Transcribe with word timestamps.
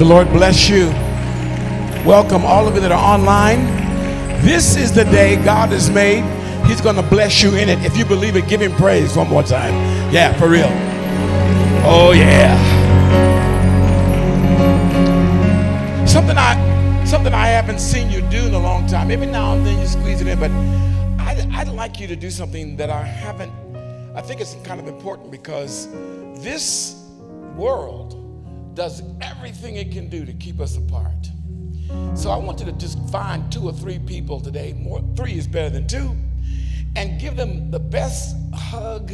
The 0.00 0.06
Lord 0.06 0.28
bless 0.28 0.66
you. 0.66 0.86
Welcome 2.08 2.42
all 2.42 2.66
of 2.66 2.74
you 2.74 2.80
that 2.80 2.90
are 2.90 3.14
online. 3.14 3.66
This 4.42 4.74
is 4.74 4.94
the 4.94 5.04
day 5.04 5.36
God 5.44 5.68
has 5.72 5.90
made. 5.90 6.24
He's 6.66 6.80
going 6.80 6.96
to 6.96 7.02
bless 7.02 7.42
you 7.42 7.54
in 7.54 7.68
it. 7.68 7.84
If 7.84 7.98
you 7.98 8.06
believe 8.06 8.34
it, 8.34 8.48
give 8.48 8.62
him 8.62 8.72
praise 8.76 9.14
one 9.14 9.28
more 9.28 9.42
time. 9.42 9.74
Yeah, 10.10 10.32
for 10.38 10.48
real. 10.48 10.70
Oh 11.84 12.12
yeah. 12.16 12.56
Something 16.06 16.38
I 16.38 17.04
something 17.04 17.34
I 17.34 17.48
haven't 17.48 17.78
seen 17.78 18.08
you 18.08 18.22
do 18.22 18.46
in 18.46 18.54
a 18.54 18.58
long 18.58 18.86
time. 18.86 19.10
Every 19.10 19.26
now 19.26 19.52
and 19.52 19.66
then 19.66 19.78
you 19.78 19.86
squeeze 19.86 20.22
it 20.22 20.26
in, 20.26 20.40
but 20.40 20.50
I'd, 21.22 21.46
I'd 21.52 21.68
like 21.68 22.00
you 22.00 22.06
to 22.06 22.16
do 22.16 22.30
something 22.30 22.74
that 22.76 22.88
I 22.88 23.02
haven't. 23.02 23.52
I 24.16 24.22
think 24.22 24.40
it's 24.40 24.56
kind 24.64 24.80
of 24.80 24.88
important 24.88 25.30
because 25.30 25.88
this 26.42 27.04
world 27.54 28.19
does 28.80 29.02
everything 29.20 29.76
it 29.76 29.92
can 29.92 30.08
do 30.08 30.24
to 30.24 30.32
keep 30.32 30.58
us 30.58 30.78
apart. 30.78 31.28
So 32.14 32.30
I 32.30 32.38
want 32.38 32.60
you 32.60 32.64
to 32.64 32.72
just 32.72 32.98
find 33.10 33.52
two 33.52 33.68
or 33.68 33.74
three 33.74 33.98
people 33.98 34.40
today. 34.40 34.72
More 34.72 35.04
three 35.14 35.34
is 35.34 35.46
better 35.46 35.68
than 35.68 35.86
two, 35.86 36.16
and 36.96 37.20
give 37.20 37.36
them 37.36 37.70
the 37.70 37.78
best 37.78 38.34
hug 38.54 39.12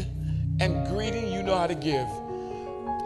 and 0.61 0.87
greeting 0.87 1.33
you 1.33 1.43
know 1.43 1.59
how 1.59 1.67
to 1.67 1.75
give. 1.75 2.07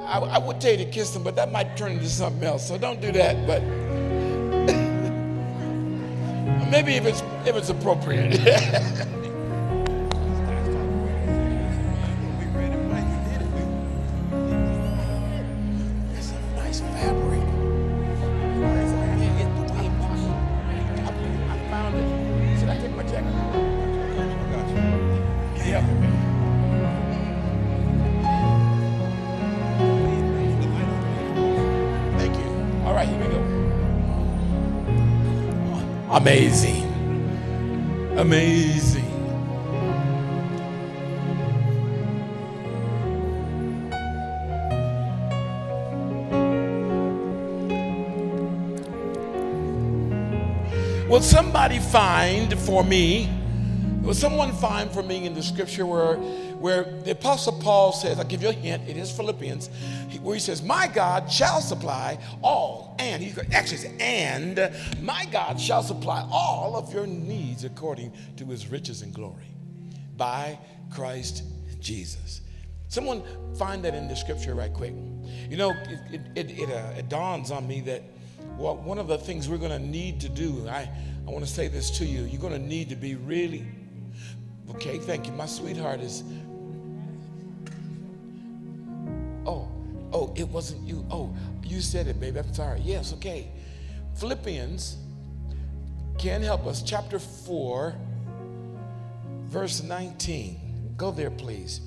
I, 0.04 0.18
I 0.18 0.37
would 0.37 0.60
tell 0.60 0.73
you 0.73 0.84
to 0.84 0.91
kiss 0.91 1.12
them, 1.12 1.23
but 1.23 1.34
that 1.37 1.51
might 1.51 1.78
turn 1.78 1.92
into 1.92 2.10
something 2.10 2.45
else. 2.45 2.68
So 2.68 2.77
don't 2.77 3.01
do 3.01 3.10
that. 3.12 3.46
But 3.46 3.62
maybe 6.70 6.96
if 6.96 7.06
it's 7.06 7.23
if 7.46 7.56
it's 7.56 7.70
appropriate. 7.70 8.38
Amazing. 36.12 36.82
Amazing. 38.16 39.04
Will 51.08 51.20
somebody 51.22 51.78
find 51.78 52.58
for 52.58 52.82
me, 52.82 53.30
will 54.02 54.12
someone 54.14 54.50
find 54.52 54.90
for 54.90 55.04
me 55.04 55.26
in 55.26 55.34
the 55.34 55.42
scripture 55.44 55.86
where, 55.86 56.16
where 56.16 56.84
the 57.04 57.12
Apostle 57.12 57.52
Paul 57.60 57.92
says, 57.92 58.18
I'll 58.18 58.24
give 58.24 58.42
you 58.42 58.48
a 58.48 58.52
hint, 58.52 58.88
it 58.88 58.96
is 58.96 59.12
Philippians, 59.12 59.68
where 60.22 60.34
he 60.34 60.40
says, 60.40 60.60
My 60.60 60.88
God 60.88 61.30
shall 61.30 61.60
supply 61.60 62.18
all, 62.42 62.90
and 63.01 63.23
he 63.23 63.32
actually 63.52 63.79
says, 63.79 63.93
and 63.98 64.70
my 65.03 65.26
God 65.32 65.60
shall 65.60 65.82
supply 65.82 66.26
all 66.31 66.76
of 66.76 66.93
your 66.93 67.06
needs 67.06 67.65
according 67.65 68.12
to 68.37 68.44
his 68.47 68.69
riches 68.69 69.03
and 69.03 69.12
glory 69.12 69.54
by 70.16 70.59
Christ 70.91 71.44
Jesus. 71.81 72.43
Someone 72.88 73.22
find 73.56 73.84
that 73.84 73.94
in 73.94 74.09
the 74.09 74.16
scripture 74.16 74.54
right 74.54 74.72
quick. 74.72 74.93
You 75.48 75.56
know, 75.56 75.71
it, 76.10 76.21
it, 76.34 76.50
it, 76.59 76.71
uh, 76.71 76.98
it 76.98 77.09
dawns 77.09 77.50
on 77.50 77.66
me 77.66 77.81
that 77.82 78.03
well, 78.56 78.76
one 78.76 78.98
of 78.98 79.09
the 79.09 79.17
things 79.17 79.49
we're 79.49 79.59
going 79.59 79.71
to 79.71 79.78
need 79.78 80.21
to 80.21 80.28
do, 80.28 80.69
I, 80.69 80.91
I 81.27 81.31
want 81.31 81.44
to 81.44 81.50
say 81.50 81.69
this 81.69 81.91
to 81.99 82.05
you, 82.05 82.25
you're 82.25 82.41
going 82.41 82.53
to 82.53 82.59
need 82.59 82.88
to 82.91 82.97
be 82.97 83.15
really, 83.15 83.67
okay, 84.71 84.99
thank 84.99 85.27
you. 85.27 85.32
My 85.32 85.47
sweetheart 85.47 86.00
is, 86.00 86.22
oh, 89.47 89.69
oh, 90.12 90.32
it 90.37 90.48
wasn't 90.48 90.87
you. 90.87 91.04
Oh, 91.10 91.34
you 91.62 91.81
said 91.81 92.06
it, 92.06 92.21
baby. 92.21 92.38
I'm 92.38 92.53
sorry. 92.54 92.81
Yes, 92.81 93.12
okay. 93.15 93.48
Philippians 94.16 94.97
can 96.19 96.43
help 96.43 96.66
us, 96.66 96.82
chapter 96.82 97.19
4, 97.19 97.94
verse 99.44 99.82
19. 99.82 100.94
Go 100.97 101.10
there, 101.10 101.31
please. 101.31 101.81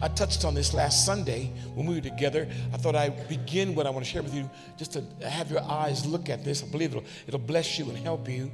I 0.00 0.08
touched 0.08 0.44
on 0.44 0.54
this 0.54 0.74
last 0.74 1.06
Sunday 1.06 1.52
when 1.74 1.86
we 1.86 1.94
were 1.94 2.00
together. 2.00 2.48
I 2.72 2.76
thought 2.76 2.96
I'd 2.96 3.28
begin 3.28 3.74
what 3.74 3.86
I 3.86 3.90
want 3.90 4.04
to 4.04 4.10
share 4.10 4.22
with 4.22 4.34
you 4.34 4.50
just 4.76 4.92
to 4.94 5.04
have 5.28 5.50
your 5.50 5.62
eyes 5.62 6.04
look 6.04 6.28
at 6.28 6.44
this. 6.44 6.62
I 6.62 6.66
believe 6.66 6.90
it'll, 6.90 7.04
it'll 7.26 7.40
bless 7.40 7.78
you 7.78 7.88
and 7.88 7.96
help 7.98 8.28
you. 8.28 8.50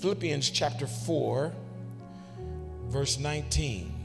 Philippians 0.00 0.50
chapter 0.50 0.86
4, 0.86 1.52
verse 2.88 3.18
19. 3.18 3.95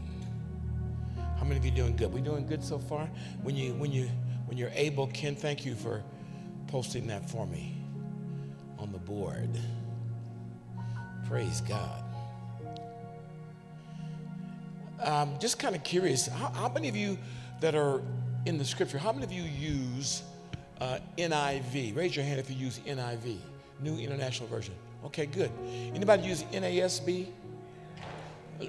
How 1.41 1.47
many 1.47 1.57
of 1.57 1.65
you 1.65 1.71
doing 1.71 1.95
good? 1.95 2.13
We 2.13 2.21
doing 2.21 2.45
good 2.45 2.63
so 2.63 2.77
far? 2.77 3.09
When 3.41 3.55
you 3.55 3.73
when 3.73 3.91
you 3.91 4.07
when 4.45 4.59
you're 4.59 4.69
able, 4.75 5.07
Ken, 5.07 5.35
thank 5.35 5.65
you 5.65 5.73
for 5.73 6.03
posting 6.67 7.07
that 7.07 7.27
for 7.27 7.47
me 7.47 7.83
on 8.77 8.91
the 8.91 8.99
board. 8.99 9.49
Praise 11.27 11.61
God. 11.61 12.03
I'm 15.03 15.39
just 15.39 15.57
kind 15.57 15.75
of 15.75 15.83
curious. 15.83 16.27
How, 16.27 16.49
how, 16.49 16.69
many 16.69 16.87
of 16.87 16.95
you 16.95 17.17
that 17.59 17.73
are 17.73 18.03
in 18.45 18.59
the 18.59 18.65
scripture, 18.65 18.99
how 18.99 19.11
many 19.11 19.23
of 19.23 19.31
you 19.31 19.41
use 19.41 20.21
uh, 20.79 20.99
NIV? 21.17 21.95
Raise 21.97 22.15
your 22.15 22.23
hand 22.23 22.39
if 22.39 22.51
you 22.51 22.55
use 22.55 22.79
NIV, 22.85 23.39
New 23.79 23.97
International 23.97 24.47
Version. 24.47 24.75
Okay, 25.05 25.25
good. 25.25 25.49
Anybody 25.95 26.21
use 26.21 26.43
NASB? 26.53 27.29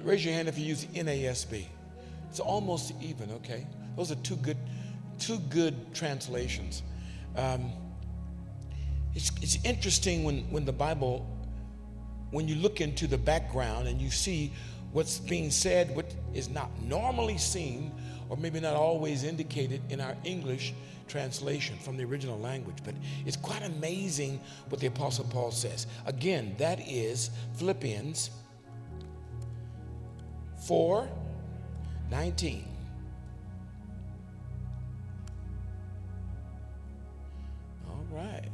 Raise 0.01 0.25
your 0.25 0.33
hand 0.33 0.47
if 0.47 0.57
you 0.57 0.65
use 0.65 0.85
NASB. 0.85 1.67
It's 2.33 2.39
almost 2.39 2.93
even. 2.99 3.29
Okay, 3.29 3.67
those 3.95 4.11
are 4.11 4.15
two 4.15 4.37
good, 4.37 4.57
two 5.19 5.37
good 5.51 5.93
translations. 5.93 6.81
Um, 7.35 7.71
it's, 9.13 9.31
it's 9.43 9.63
interesting 9.63 10.23
when, 10.23 10.39
when 10.49 10.65
the 10.65 10.73
Bible, 10.73 11.27
when 12.31 12.47
you 12.47 12.55
look 12.55 12.81
into 12.81 13.05
the 13.05 13.19
background 13.19 13.87
and 13.87 14.01
you 14.01 14.09
see 14.09 14.51
what's 14.93 15.19
being 15.19 15.51
said, 15.51 15.95
what 15.95 16.11
is 16.33 16.49
not 16.49 16.71
normally 16.81 17.37
seen, 17.37 17.91
or 18.29 18.37
maybe 18.37 18.59
not 18.59 18.75
always 18.75 19.23
indicated 19.23 19.83
in 19.91 20.01
our 20.01 20.15
English 20.23 20.73
translation 21.07 21.77
from 21.77 21.97
the 21.97 22.03
original 22.03 22.39
language. 22.39 22.77
But 22.83 22.95
it's 23.27 23.37
quite 23.37 23.61
amazing 23.61 24.41
what 24.69 24.81
the 24.81 24.87
Apostle 24.87 25.25
Paul 25.25 25.51
says. 25.51 25.85
Again, 26.07 26.55
that 26.57 26.79
is 26.89 27.29
Philippians 27.57 28.31
4 30.65 31.07
19. 32.13 32.63
All 37.89 38.05
right. 38.11 38.47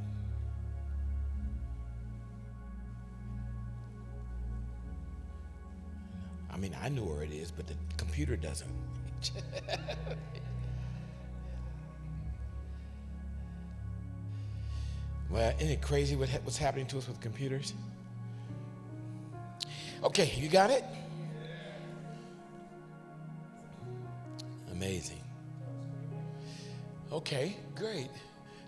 I 6.49 6.55
mean, 6.55 6.73
I 6.81 6.87
know 6.87 7.03
where 7.03 7.21
it 7.23 7.33
is, 7.33 7.51
but 7.51 7.67
the 7.67 7.73
computer 7.97 8.37
doesn't. 8.37 8.71
well, 15.29 15.53
isn't 15.57 15.69
it 15.69 15.81
crazy 15.81 16.15
what, 16.15 16.29
what's 16.45 16.57
happening 16.57 16.85
to 16.85 16.97
us 16.97 17.09
with 17.09 17.19
computers? 17.19 17.73
Okay, 20.01 20.33
you 20.37 20.47
got 20.47 20.71
it? 20.71 20.85
Amazing. 24.79 25.21
Okay, 27.11 27.57
great. 27.75 28.07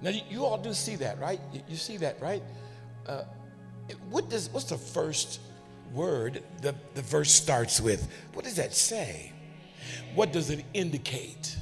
Now 0.02 0.10
you, 0.10 0.22
you 0.30 0.44
all 0.44 0.58
do 0.58 0.74
see 0.74 0.98
that, 0.98 1.18
right? 1.22 1.40
You, 1.54 1.62
you 1.70 1.78
see 1.78 1.96
that, 1.98 2.22
right? 2.22 2.44
Uh, 3.08 3.24
what 4.10 4.30
does 4.30 4.50
what's 4.50 4.66
the 4.66 4.78
first 4.78 5.40
word 5.94 6.44
the, 6.62 6.76
the 6.96 7.02
verse 7.02 7.32
starts 7.32 7.80
with? 7.80 8.12
What 8.34 8.44
does 8.44 8.58
that 8.58 8.74
say? 8.74 9.32
What 10.14 10.34
does 10.34 10.50
it 10.50 10.66
indicate? 10.74 11.56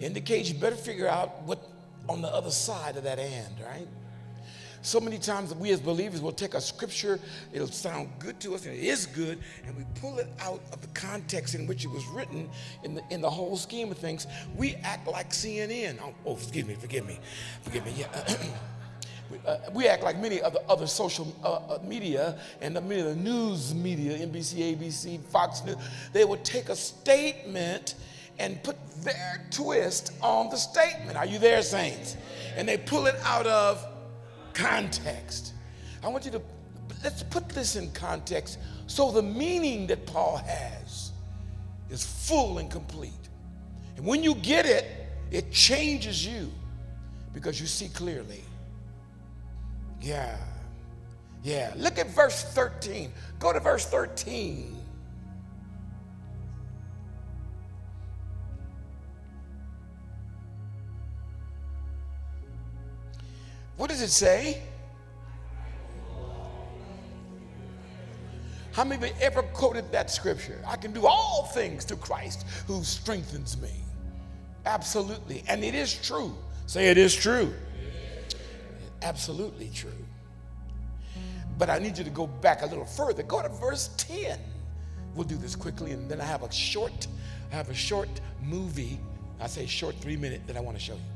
Indicates 0.00 0.48
you 0.48 0.58
better 0.58 0.74
figure 0.74 1.06
out 1.06 1.42
what 1.42 1.68
on 2.08 2.22
the 2.22 2.28
other 2.28 2.50
side 2.50 2.96
of 2.96 3.04
that 3.04 3.18
and, 3.18 3.60
right? 3.60 3.88
So 4.82 4.98
many 4.98 5.18
times 5.18 5.54
we 5.54 5.70
as 5.70 5.80
believers 5.80 6.20
will 6.20 6.32
take 6.32 6.54
a 6.54 6.60
scripture, 6.60 7.20
it'll 7.52 7.68
sound 7.68 8.08
good 8.18 8.40
to 8.40 8.56
us, 8.56 8.66
and 8.66 8.74
it 8.74 8.82
is 8.82 9.06
good, 9.06 9.38
and 9.64 9.76
we 9.76 9.84
pull 10.00 10.18
it 10.18 10.28
out 10.40 10.60
of 10.72 10.80
the 10.80 10.88
context 10.88 11.54
in 11.54 11.68
which 11.68 11.84
it 11.84 11.90
was 11.90 12.04
written 12.08 12.50
in 12.82 12.96
the, 12.96 13.02
in 13.10 13.20
the 13.20 13.30
whole 13.30 13.56
scheme 13.56 13.92
of 13.92 13.98
things. 13.98 14.26
We 14.56 14.74
act 14.82 15.06
like 15.06 15.30
CNN. 15.30 15.98
Oh, 16.02 16.12
oh 16.26 16.34
excuse 16.34 16.66
me, 16.66 16.74
forgive 16.74 17.06
me, 17.06 17.18
forgive 17.62 17.86
me. 17.86 17.94
Yeah. 17.96 18.36
Uh, 19.46 19.56
we 19.72 19.88
act 19.88 20.02
like 20.02 20.18
many 20.18 20.42
other 20.42 20.58
other 20.68 20.86
social 20.86 21.34
uh, 21.42 21.54
uh, 21.54 21.78
media 21.82 22.38
and 22.60 22.74
many 22.74 23.00
of 23.00 23.06
the 23.06 23.16
news 23.16 23.74
media, 23.74 24.18
NBC, 24.18 24.76
ABC, 24.76 25.18
Fox 25.24 25.64
News. 25.64 25.76
They 26.12 26.26
would 26.26 26.44
take 26.44 26.68
a 26.68 26.76
statement 26.76 27.94
and 28.38 28.62
put 28.62 28.76
their 29.02 29.42
twist 29.50 30.12
on 30.20 30.50
the 30.50 30.56
statement. 30.56 31.16
Are 31.16 31.24
you 31.24 31.38
there, 31.38 31.62
saints? 31.62 32.16
And 32.56 32.68
they 32.68 32.76
pull 32.76 33.06
it 33.06 33.14
out 33.24 33.46
of 33.46 33.86
context. 34.54 35.54
I 36.02 36.08
want 36.08 36.24
you 36.24 36.30
to 36.32 36.42
let's 37.02 37.22
put 37.22 37.48
this 37.48 37.76
in 37.76 37.90
context 37.92 38.58
so 38.86 39.10
the 39.10 39.22
meaning 39.22 39.86
that 39.86 40.06
Paul 40.06 40.36
has 40.36 41.12
is 41.90 42.04
full 42.04 42.58
and 42.58 42.70
complete. 42.70 43.12
And 43.96 44.06
when 44.06 44.22
you 44.22 44.34
get 44.36 44.66
it, 44.66 44.86
it 45.30 45.50
changes 45.50 46.26
you 46.26 46.50
because 47.32 47.60
you 47.60 47.66
see 47.66 47.88
clearly. 47.88 48.42
Yeah. 50.00 50.36
Yeah. 51.42 51.72
Look 51.76 51.98
at 51.98 52.10
verse 52.10 52.44
13. 52.44 53.12
Go 53.38 53.52
to 53.52 53.60
verse 53.60 53.86
13. 53.86 54.81
What 63.82 63.90
does 63.90 64.00
it 64.00 64.10
say? 64.10 64.62
How 68.70 68.84
many 68.84 69.02
of 69.02 69.08
you 69.08 69.16
ever 69.20 69.42
quoted 69.42 69.90
that 69.90 70.08
scripture? 70.08 70.62
I 70.64 70.76
can 70.76 70.92
do 70.92 71.04
all 71.04 71.46
things 71.46 71.84
through 71.84 71.96
Christ 71.96 72.46
who 72.68 72.84
strengthens 72.84 73.60
me. 73.60 73.72
Absolutely. 74.66 75.42
And 75.48 75.64
it 75.64 75.74
is 75.74 75.94
true. 75.94 76.32
Say 76.66 76.90
it 76.90 76.96
is 76.96 77.12
true. 77.12 77.52
Absolutely 79.02 79.68
true. 79.74 79.90
But 81.58 81.68
I 81.68 81.80
need 81.80 81.98
you 81.98 82.04
to 82.04 82.10
go 82.10 82.28
back 82.28 82.62
a 82.62 82.66
little 82.66 82.86
further. 82.86 83.24
Go 83.24 83.42
to 83.42 83.48
verse 83.48 83.90
10. 83.96 84.38
We'll 85.16 85.26
do 85.26 85.36
this 85.36 85.56
quickly, 85.56 85.90
and 85.90 86.08
then 86.08 86.20
I 86.20 86.24
have 86.24 86.44
a 86.44 86.52
short, 86.52 87.08
I 87.50 87.56
have 87.56 87.68
a 87.68 87.74
short 87.74 88.20
movie. 88.44 89.00
I 89.40 89.48
say 89.48 89.66
short 89.66 89.96
three 89.96 90.16
minute 90.16 90.42
that 90.46 90.56
I 90.56 90.60
want 90.60 90.78
to 90.78 90.84
show 90.84 90.94
you. 90.94 91.11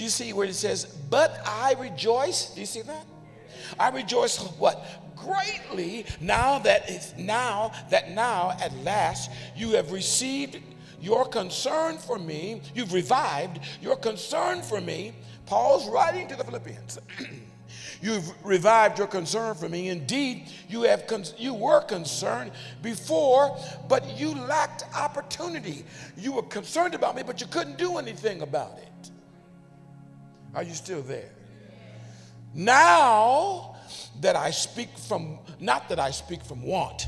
Do 0.00 0.04
you 0.04 0.08
see 0.08 0.32
where 0.32 0.46
it 0.46 0.54
says, 0.54 0.86
but 0.86 1.42
I 1.44 1.74
rejoice? 1.78 2.54
Do 2.54 2.60
you 2.60 2.66
see 2.66 2.80
that? 2.80 3.04
I 3.78 3.90
rejoice 3.90 4.38
what? 4.58 4.82
Greatly 5.14 6.06
now 6.22 6.58
that 6.60 6.88
it's 6.88 7.14
now 7.18 7.72
that 7.90 8.10
now 8.12 8.56
at 8.62 8.74
last 8.78 9.30
you 9.54 9.72
have 9.72 9.92
received 9.92 10.56
your 11.02 11.26
concern 11.26 11.98
for 11.98 12.18
me, 12.18 12.62
you've 12.74 12.94
revived 12.94 13.60
your 13.82 13.94
concern 13.94 14.62
for 14.62 14.80
me. 14.80 15.12
Paul's 15.44 15.86
writing 15.90 16.28
to 16.28 16.34
the 16.36 16.44
Philippians. 16.44 16.98
You've 18.02 18.32
revived 18.42 18.96
your 18.96 19.06
concern 19.06 19.54
for 19.54 19.68
me. 19.68 19.90
Indeed, 19.90 20.46
you 20.70 20.82
have 20.84 21.06
con- 21.06 21.24
you 21.36 21.52
were 21.52 21.82
concerned 21.82 22.52
before, 22.80 23.58
but 23.86 24.18
you 24.18 24.34
lacked 24.34 24.84
opportunity. 24.96 25.84
You 26.16 26.32
were 26.32 26.42
concerned 26.44 26.94
about 26.94 27.14
me, 27.14 27.22
but 27.22 27.42
you 27.42 27.46
couldn't 27.48 27.76
do 27.76 27.98
anything 27.98 28.40
about 28.40 28.78
it. 28.78 28.89
Are 30.54 30.62
you 30.62 30.74
still 30.74 31.02
there? 31.02 31.30
Now 32.54 33.76
that 34.20 34.36
I 34.36 34.50
speak 34.50 34.88
from, 34.98 35.38
not 35.60 35.88
that 35.88 36.00
I 36.00 36.10
speak 36.10 36.44
from 36.44 36.62
want, 36.62 37.06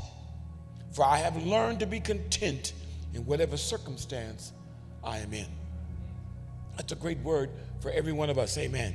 for 0.93 1.05
I 1.05 1.17
have 1.17 1.43
learned 1.45 1.81
to 1.81 1.87
be 1.87 2.01
content 2.01 2.75
in 3.15 3.25
whatever 3.27 3.57
circumstance 3.57 4.53
I 5.03 5.19
am 5.19 5.33
in. 5.33 5.47
That's 6.77 6.93
a 6.93 6.97
great 6.97 7.19
word 7.19 7.51
for 7.81 7.91
every 7.91 8.13
one 8.13 8.31
of 8.31 8.39
us. 8.39 8.57
Amen. 8.57 8.95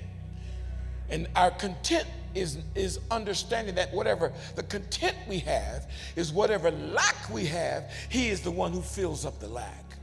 And 1.09 1.27
our 1.35 1.51
content 1.51 2.07
is, 2.35 2.59
is 2.75 2.99
understanding 3.11 3.75
that 3.75 3.93
whatever 3.93 4.33
the 4.55 4.63
content 4.63 5.15
we 5.27 5.39
have 5.39 5.89
is 6.15 6.31
whatever 6.31 6.71
lack 6.71 7.29
we 7.31 7.45
have, 7.45 7.91
He 8.09 8.29
is 8.29 8.41
the 8.41 8.51
one 8.51 8.71
who 8.71 8.81
fills 8.81 9.25
up 9.25 9.39
the 9.39 9.47
lack. 9.47 9.95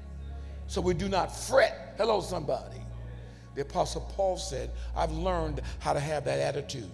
So 0.67 0.81
we 0.81 0.95
do 0.95 1.09
not 1.09 1.35
fret. 1.35 1.95
Hello, 1.99 2.21
somebody. 2.21 2.84
The 3.55 3.63
Apostle 3.63 4.03
Paul 4.15 4.37
said, 4.37 4.71
I've 4.97 5.13
learned 5.13 5.61
how 5.79 5.93
to 5.93 6.01
have 6.01 6.25
that 6.25 6.41
attitude. 6.41 6.91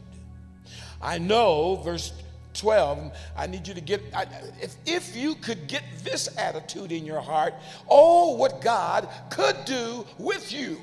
I 1.01 1.19
know, 1.19 1.77
verse 1.77 2.13
12, 2.55 3.13
I 3.37 3.47
need 3.47 3.67
you 3.67 3.75
to 3.75 3.81
get, 3.81 4.03
I, 4.15 4.27
if, 4.61 4.77
if 4.87 5.17
you 5.17 5.35
could 5.37 5.67
get 5.67 5.83
this 6.05 6.37
attitude 6.37 6.93
in 6.93 7.05
your 7.05 7.21
heart, 7.21 7.55
oh, 7.89 8.37
what 8.37 8.61
God 8.61 9.09
could 9.31 9.57
do 9.65 10.05
with 10.19 10.53
you. 10.53 10.79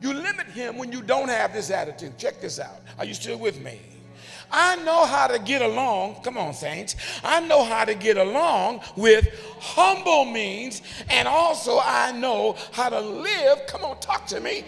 You 0.00 0.12
limit 0.12 0.46
him 0.48 0.76
when 0.76 0.92
you 0.92 1.02
don't 1.02 1.28
have 1.28 1.52
this 1.52 1.70
attitude. 1.70 2.18
Check 2.18 2.40
this 2.40 2.60
out. 2.60 2.80
Are 2.98 3.04
you 3.04 3.14
still 3.14 3.38
with 3.38 3.60
me? 3.62 3.80
I 4.56 4.76
know 4.76 5.04
how 5.04 5.26
to 5.26 5.38
get 5.38 5.60
along. 5.60 6.22
Come 6.22 6.38
on, 6.38 6.54
saints. 6.54 6.96
I 7.22 7.40
know 7.40 7.62
how 7.62 7.84
to 7.84 7.94
get 7.94 8.16
along 8.16 8.80
with 8.96 9.28
humble 9.60 10.24
means, 10.24 10.80
and 11.10 11.28
also 11.28 11.78
I 11.78 12.12
know 12.12 12.56
how 12.72 12.88
to 12.88 12.98
live. 12.98 13.66
Come 13.66 13.84
on, 13.84 14.00
talk 14.00 14.26
to 14.28 14.40
me. 14.40 14.64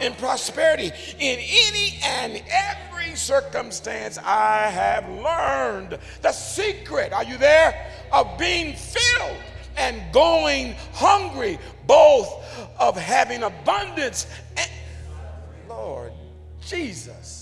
In 0.00 0.12
prosperity, 0.14 0.90
in 1.18 1.38
any 1.38 1.98
and 2.04 2.42
every 2.50 3.14
circumstance, 3.14 4.18
I 4.18 4.68
have 4.70 5.08
learned 5.08 5.98
the 6.22 6.32
secret. 6.32 7.12
Are 7.12 7.24
you 7.24 7.38
there? 7.38 7.92
Of 8.12 8.38
being 8.38 8.74
filled 8.74 9.36
and 9.76 10.12
going 10.12 10.74
hungry, 10.94 11.58
both 11.86 12.28
of 12.78 12.96
having 12.96 13.44
abundance 13.44 14.26
and 14.56 14.70
Lord 15.68 16.12
Jesus. 16.60 17.37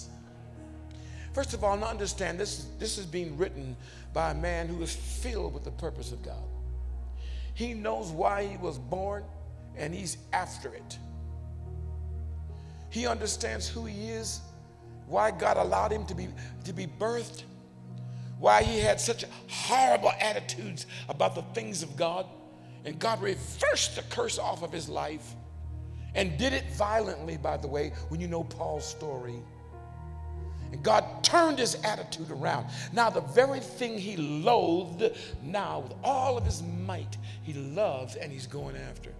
First 1.36 1.52
of 1.52 1.62
all, 1.62 1.84
understand 1.84 2.40
this, 2.40 2.68
this 2.78 2.96
is 2.96 3.04
being 3.04 3.36
written 3.36 3.76
by 4.14 4.30
a 4.30 4.34
man 4.34 4.68
who 4.68 4.80
is 4.80 4.96
filled 4.96 5.52
with 5.52 5.64
the 5.64 5.70
purpose 5.70 6.10
of 6.10 6.22
God. 6.22 6.42
He 7.52 7.74
knows 7.74 8.10
why 8.10 8.46
he 8.46 8.56
was 8.56 8.78
born 8.78 9.22
and 9.76 9.94
he's 9.94 10.16
after 10.32 10.72
it. 10.72 10.98
He 12.88 13.06
understands 13.06 13.68
who 13.68 13.84
he 13.84 14.08
is, 14.08 14.40
why 15.08 15.30
God 15.30 15.58
allowed 15.58 15.92
him 15.92 16.06
to 16.06 16.14
be, 16.14 16.28
to 16.64 16.72
be 16.72 16.86
birthed, 16.86 17.42
why 18.38 18.62
he 18.62 18.78
had 18.78 18.98
such 18.98 19.26
horrible 19.50 20.12
attitudes 20.18 20.86
about 21.10 21.34
the 21.34 21.42
things 21.52 21.82
of 21.82 21.98
God. 21.98 22.24
And 22.86 22.98
God 22.98 23.20
reversed 23.20 23.96
the 23.96 24.02
curse 24.08 24.38
off 24.38 24.62
of 24.62 24.72
his 24.72 24.88
life 24.88 25.34
and 26.14 26.38
did 26.38 26.54
it 26.54 26.64
violently, 26.72 27.36
by 27.36 27.58
the 27.58 27.68
way, 27.68 27.92
when 28.08 28.22
you 28.22 28.26
know 28.26 28.44
Paul's 28.44 28.86
story. 28.86 29.42
And 30.72 30.82
God 30.82 31.22
turned 31.22 31.58
his 31.58 31.76
attitude 31.84 32.30
around. 32.30 32.66
Now, 32.92 33.10
the 33.10 33.20
very 33.20 33.60
thing 33.60 33.98
he 33.98 34.16
loathed, 34.16 35.04
now 35.42 35.80
with 35.80 35.92
all 36.02 36.36
of 36.36 36.44
his 36.44 36.62
might, 36.84 37.16
he 37.42 37.52
loves 37.52 38.16
and 38.16 38.32
he's 38.32 38.46
going 38.46 38.76
after. 38.76 39.12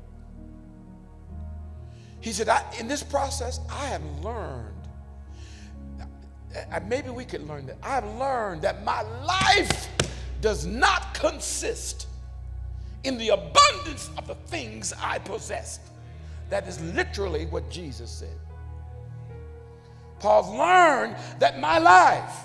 He 2.21 2.33
said, 2.33 2.49
In 2.79 2.89
this 2.89 3.03
process, 3.03 3.61
I 3.71 3.87
have 3.87 4.03
learned. 4.23 4.75
Maybe 6.89 7.11
we 7.11 7.25
could 7.25 7.47
learn 7.47 7.67
that. 7.67 7.77
I 7.83 7.97
have 7.97 8.19
learned 8.19 8.63
that 8.63 8.85
my 8.85 9.03
life 9.25 9.89
does 10.41 10.67
not 10.67 11.15
consist 11.15 12.09
in 13.05 13.19
the 13.19 13.29
abundance 13.29 14.11
of 14.19 14.27
the 14.27 14.35
things 14.35 14.93
I 15.01 15.19
possessed. 15.19 15.81
That 16.51 16.67
is 16.67 16.81
literally 16.95 17.47
what 17.47 17.71
Jesus 17.71 18.11
said. 18.11 18.37
Paul's 20.19 20.49
learned 20.51 21.17
that 21.39 21.61
my 21.61 21.79
life 21.79 22.45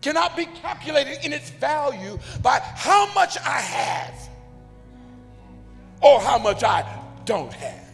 cannot 0.00 0.36
be 0.36 0.44
calculated 0.46 1.24
in 1.24 1.32
its 1.32 1.50
value 1.50 2.18
by 2.42 2.60
how 2.60 3.12
much 3.14 3.38
I 3.38 3.60
have 3.60 4.28
or 6.02 6.20
how 6.20 6.38
much 6.38 6.62
I 6.62 6.84
don't 7.24 7.52
have. 7.52 7.84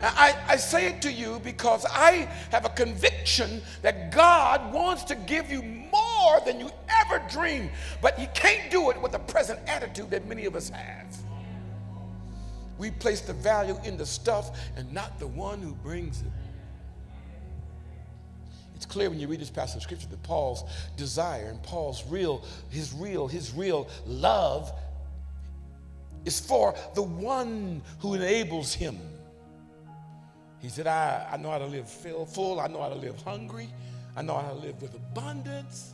I, 0.00 0.36
I, 0.48 0.56
say 0.56 0.88
it 0.88 1.00
to 1.02 1.12
you 1.12 1.40
because 1.42 1.86
I 1.86 2.28
have 2.50 2.66
a 2.66 2.68
conviction 2.70 3.62
that 3.80 4.12
God 4.12 4.72
wants 4.72 5.02
to 5.04 5.14
give 5.14 5.50
you 5.50 5.62
more 5.62 6.40
than 6.44 6.60
you 6.60 6.70
ever 6.88 7.22
dreamed, 7.30 7.70
but 8.02 8.18
He 8.18 8.26
can't 8.34 8.70
do 8.70 8.90
it 8.90 9.00
with 9.00 9.12
the 9.12 9.18
present 9.18 9.60
attitude 9.66 10.10
that 10.10 10.26
many 10.26 10.44
of 10.44 10.56
us 10.56 10.68
have. 10.68 11.23
We 12.78 12.90
place 12.90 13.20
the 13.20 13.32
value 13.32 13.78
in 13.84 13.96
the 13.96 14.06
stuff 14.06 14.58
and 14.76 14.92
not 14.92 15.18
the 15.18 15.26
one 15.26 15.60
who 15.60 15.74
brings 15.74 16.20
it. 16.20 16.32
It's 18.74 18.86
clear 18.86 19.08
when 19.08 19.20
you 19.20 19.28
read 19.28 19.40
this 19.40 19.50
passage 19.50 19.76
of 19.76 19.82
scripture 19.82 20.08
that 20.08 20.22
Paul's 20.24 20.64
desire 20.96 21.46
and 21.46 21.62
Paul's 21.62 22.04
real, 22.08 22.44
his 22.70 22.92
real, 22.92 23.28
his 23.28 23.52
real 23.54 23.88
love 24.04 24.72
is 26.24 26.40
for 26.40 26.74
the 26.94 27.02
one 27.02 27.82
who 28.00 28.14
enables 28.14 28.74
him. 28.74 28.98
He 30.60 30.68
said, 30.68 30.86
I, 30.86 31.28
I 31.32 31.36
know 31.36 31.50
how 31.50 31.58
to 31.58 31.66
live 31.66 31.88
full, 31.88 32.60
I 32.60 32.66
know 32.66 32.80
how 32.80 32.88
to 32.88 32.94
live 32.94 33.20
hungry, 33.22 33.68
I 34.16 34.22
know 34.22 34.34
how 34.34 34.48
to 34.48 34.54
live 34.54 34.80
with 34.80 34.94
abundance. 34.94 35.92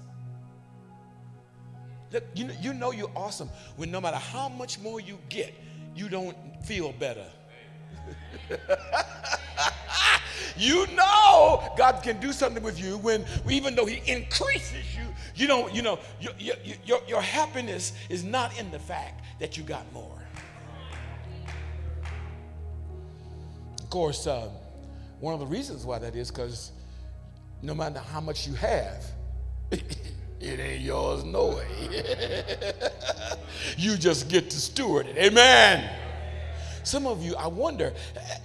Look, 2.12 2.25
you 2.34 2.46
know, 2.46 2.54
you 2.60 2.75
know 2.75 2.92
you're 2.92 3.10
awesome 3.14 3.50
when 3.76 3.90
no 3.90 4.00
matter 4.00 4.16
how 4.16 4.49
much 4.49 4.78
more 4.80 5.00
you 5.00 5.18
get, 5.28 5.54
you 5.94 6.09
don't 6.09 6.37
feel 6.64 6.92
better. 6.92 7.26
you 10.56 10.87
know 10.94 11.73
God 11.76 12.02
can 12.02 12.18
do 12.20 12.32
something 12.32 12.62
with 12.62 12.82
you 12.82 12.99
when, 12.99 13.25
even 13.49 13.75
though 13.75 13.87
He 13.87 14.02
increases 14.11 14.97
you, 14.97 15.04
you 15.35 15.47
don't, 15.47 15.73
you 15.75 15.82
know, 15.82 15.99
your, 16.20 16.32
your, 16.38 16.56
your, 16.85 17.00
your 17.06 17.23
happiness 17.23 17.92
is 18.09 18.25
not 18.25 18.59
in 18.59 18.70
the 18.70 18.78
fact 18.78 19.25
that 19.38 19.56
you 19.56 19.62
got 19.62 19.90
more. 19.92 20.18
Of 23.80 23.90
course, 23.90 24.26
uh, 24.26 24.49
one 25.18 25.35
of 25.35 25.40
the 25.40 25.47
reasons 25.47 25.85
why 25.85 25.99
that 25.99 26.14
is 26.14 26.30
because 26.30 26.73
no 27.62 27.75
matter 27.75 27.99
how 27.99 28.20
much 28.20 28.47
you 28.47 28.54
have, 28.54 29.04
it 29.70 30.61
ain't 30.61 30.80
yours 30.80 31.25
no 31.25 31.49
way. 31.49 32.04
you 33.78 33.96
just 33.96 34.28
get 34.28 34.50
to 34.50 34.60
steward 34.60 35.06
it. 35.06 35.16
Amen. 35.16 35.88
Some 36.82 37.06
of 37.06 37.22
you, 37.22 37.36
I 37.36 37.46
wonder, 37.46 37.92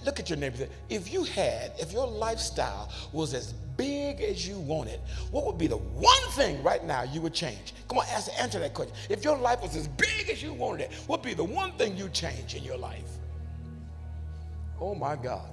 look 0.04 0.20
at 0.20 0.28
your 0.28 0.38
neighbor. 0.38 0.68
If 0.88 1.12
you 1.12 1.24
had, 1.24 1.72
if 1.78 1.92
your 1.92 2.06
lifestyle 2.06 2.90
was 3.12 3.34
as 3.34 3.52
big 3.76 4.20
as 4.20 4.46
you 4.46 4.58
wanted, 4.58 5.00
what 5.30 5.46
would 5.46 5.58
be 5.58 5.66
the 5.66 5.76
one 5.76 6.30
thing 6.32 6.62
right 6.62 6.84
now 6.84 7.02
you 7.02 7.20
would 7.22 7.34
change? 7.34 7.74
Come 7.88 7.98
on, 7.98 8.06
answer, 8.12 8.32
answer 8.38 8.58
that 8.58 8.74
question. 8.74 8.94
If 9.08 9.24
your 9.24 9.38
life 9.38 9.62
was 9.62 9.74
as 9.74 9.88
big 9.88 10.28
as 10.30 10.42
you 10.42 10.52
wanted 10.52 10.82
it, 10.82 10.94
what 11.06 11.20
would 11.20 11.26
be 11.26 11.34
the 11.34 11.44
one 11.44 11.72
thing 11.72 11.96
you 11.96 12.08
change 12.10 12.54
in 12.54 12.62
your 12.62 12.76
life? 12.76 13.10
Oh 14.80 14.94
my 14.94 15.16
God. 15.16 15.48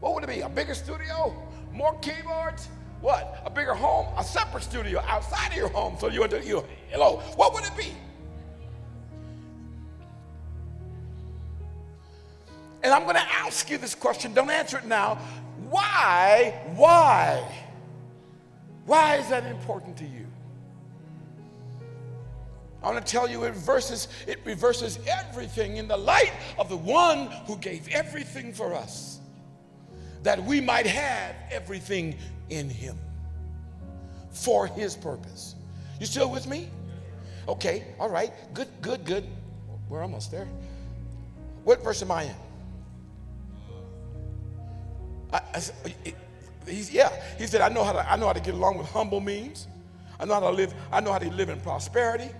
What 0.00 0.14
would 0.14 0.24
it 0.24 0.28
be? 0.28 0.40
A 0.40 0.48
bigger 0.48 0.74
studio? 0.74 1.34
More 1.72 1.98
keyboards? 1.98 2.68
What? 3.00 3.42
A 3.44 3.50
bigger 3.50 3.74
home? 3.74 4.06
A 4.16 4.22
separate 4.22 4.62
studio 4.62 5.02
outside 5.06 5.50
of 5.50 5.56
your 5.56 5.68
home 5.68 5.96
so 5.98 6.08
you, 6.08 6.24
you 6.44 6.64
hello, 6.90 7.16
what 7.36 7.52
would 7.52 7.64
it 7.64 7.76
be? 7.76 7.92
And 12.82 12.92
I'm 12.92 13.04
going 13.04 13.16
to 13.16 13.32
ask 13.32 13.70
you 13.70 13.78
this 13.78 13.94
question. 13.94 14.34
Don't 14.34 14.50
answer 14.50 14.78
it 14.78 14.86
now. 14.86 15.16
Why? 15.70 16.60
Why? 16.74 17.44
Why 18.86 19.16
is 19.16 19.28
that 19.28 19.44
important 19.46 19.96
to 19.98 20.04
you? 20.04 20.26
I 22.82 22.90
want 22.90 23.06
to 23.06 23.10
tell 23.12 23.30
you 23.30 23.44
it 23.44 23.50
reverses, 23.50 24.08
it 24.26 24.40
reverses 24.44 24.98
everything 25.06 25.76
in 25.76 25.86
the 25.86 25.96
light 25.96 26.32
of 26.58 26.68
the 26.68 26.76
one 26.76 27.28
who 27.46 27.56
gave 27.58 27.86
everything 27.88 28.52
for 28.52 28.74
us, 28.74 29.20
that 30.24 30.42
we 30.42 30.60
might 30.60 30.86
have 30.86 31.36
everything 31.52 32.16
in 32.50 32.68
him 32.68 32.98
for 34.30 34.66
his 34.66 34.96
purpose. 34.96 35.54
You 36.00 36.06
still 36.06 36.28
with 36.28 36.48
me? 36.48 36.68
Okay, 37.46 37.84
all 38.00 38.10
right, 38.10 38.32
good, 38.52 38.68
good, 38.80 39.04
good. 39.04 39.28
We're 39.88 40.02
almost 40.02 40.32
there. 40.32 40.48
What 41.62 41.84
verse 41.84 42.02
am 42.02 42.10
I 42.10 42.24
in? 42.24 42.34
I, 45.32 45.40
I, 45.54 45.60
he's, 46.66 46.92
yeah, 46.92 47.10
he 47.38 47.46
said, 47.46 47.60
I 47.60 47.68
know, 47.68 47.84
how 47.84 47.92
to, 47.92 48.10
I 48.10 48.16
know 48.16 48.26
how 48.26 48.32
to 48.32 48.40
get 48.40 48.54
along 48.54 48.78
with 48.78 48.88
humble 48.88 49.20
means. 49.20 49.68
I 50.20 50.24
know 50.24 50.34
how 50.34 50.40
to 50.40 50.50
live, 50.50 50.74
I 50.92 51.00
know 51.00 51.12
how 51.12 51.18
to 51.18 51.30
live 51.30 51.48
in 51.48 51.60
prosperity. 51.60 52.30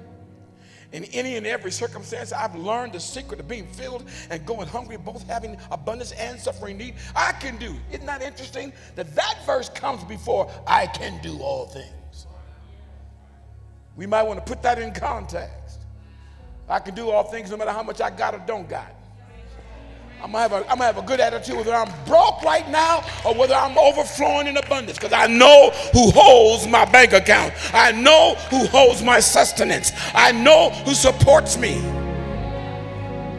In 0.92 1.04
any 1.04 1.37
and 1.37 1.46
every 1.46 1.72
circumstance, 1.72 2.32
I've 2.32 2.54
learned 2.54 2.92
the 2.92 3.00
secret 3.00 3.40
of 3.40 3.49
being 3.49 3.66
filled 3.66 4.04
and 4.28 4.44
going 4.44 4.68
hungry, 4.68 4.99
both 4.99 5.26
having 5.26 5.56
abundance 5.70 6.12
and 6.12 6.38
suffering 6.38 6.76
need. 6.76 6.96
I 7.16 7.32
can 7.32 7.56
do. 7.56 7.75
Isn't 7.90 8.04
that 8.06 8.20
interesting? 8.20 8.75
That 8.94 9.14
that 9.14 9.38
verse 9.46 9.70
comes 9.70 10.04
before 10.04 10.50
I 10.66 10.87
can 10.87 11.20
do 11.22 11.38
all 11.38 11.66
things. 11.66 12.26
We 13.96 14.06
might 14.06 14.22
want 14.22 14.44
to 14.44 14.44
put 14.44 14.62
that 14.62 14.78
in 14.78 14.92
context. 14.92 15.80
I 16.68 16.78
can 16.78 16.94
do 16.94 17.11
all 17.11 17.25
things 17.25 17.50
no 17.50 17.56
matter 17.56 17.72
how 17.72 17.82
much 17.82 18.00
I 18.00 18.11
got 18.11 18.34
or 18.34 18.42
don't 18.46 18.68
got. 18.68 18.94
I'm 20.22 20.30
gonna, 20.30 20.42
have 20.42 20.52
a, 20.52 20.70
I'm 20.70 20.78
gonna 20.78 20.84
have 20.84 20.98
a 20.98 21.02
good 21.02 21.18
attitude 21.18 21.56
whether 21.56 21.74
I'm 21.74 21.92
broke 22.06 22.42
right 22.42 22.68
now 22.70 23.04
or 23.24 23.34
whether 23.34 23.54
I'm 23.54 23.76
overflowing 23.76 24.46
in 24.46 24.56
abundance 24.56 24.96
because 24.96 25.12
I 25.12 25.26
know 25.26 25.70
who 25.92 26.12
holds 26.12 26.68
my 26.68 26.84
bank 26.84 27.12
account. 27.12 27.52
I 27.74 27.90
know 27.90 28.36
who 28.48 28.66
holds 28.66 29.02
my 29.02 29.18
sustenance. 29.18 29.90
I 30.14 30.30
know 30.30 30.70
who 30.70 30.94
supports 30.94 31.58
me. 31.58 31.80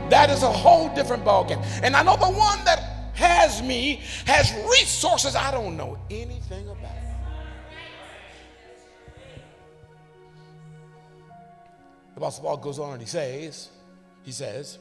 That 0.09 0.29
is 0.29 0.43
a 0.43 0.51
whole 0.51 0.93
different 0.93 1.23
ballgame. 1.23 1.63
And 1.81 1.95
I 1.95 2.03
know 2.03 2.17
the 2.17 2.25
one 2.25 2.63
that 2.65 2.79
has 3.13 3.61
me 3.61 4.01
has 4.25 4.53
resources 4.69 5.37
I 5.37 5.51
don't 5.51 5.77
know 5.77 5.97
anything 6.09 6.67
about. 6.67 6.91
The 12.13 12.17
Apostle 12.17 12.43
Paul 12.43 12.57
goes 12.57 12.77
on 12.77 12.93
and 12.93 13.01
he 13.01 13.07
says, 13.07 13.69
he 14.23 14.33
says, 14.33 14.79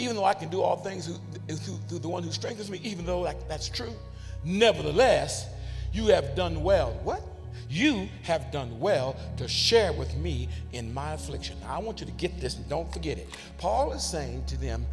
even 0.00 0.16
though 0.16 0.24
I 0.24 0.34
can 0.34 0.48
do 0.48 0.62
all 0.62 0.76
things 0.76 1.06
through, 1.46 1.78
through 1.88 1.98
the 1.98 2.08
one 2.08 2.22
who 2.22 2.32
strengthens 2.32 2.70
me, 2.70 2.80
even 2.82 3.04
though 3.04 3.24
that, 3.24 3.48
that's 3.48 3.68
true, 3.68 3.92
nevertheless, 4.44 5.46
you 5.92 6.06
have 6.06 6.34
done 6.34 6.62
well. 6.62 6.98
What? 7.04 7.22
You 7.68 8.08
have 8.22 8.50
done 8.50 8.80
well 8.80 9.16
to 9.36 9.46
share 9.46 9.92
with 9.92 10.16
me 10.16 10.48
in 10.72 10.92
my 10.92 11.12
affliction. 11.12 11.56
Now, 11.60 11.76
I 11.76 11.78
want 11.78 12.00
you 12.00 12.06
to 12.06 12.12
get 12.12 12.40
this 12.40 12.56
and 12.56 12.68
don't 12.68 12.92
forget 12.92 13.18
it. 13.18 13.28
Paul 13.58 13.92
is 13.92 14.02
saying 14.02 14.44
to 14.46 14.56
them, 14.56 14.86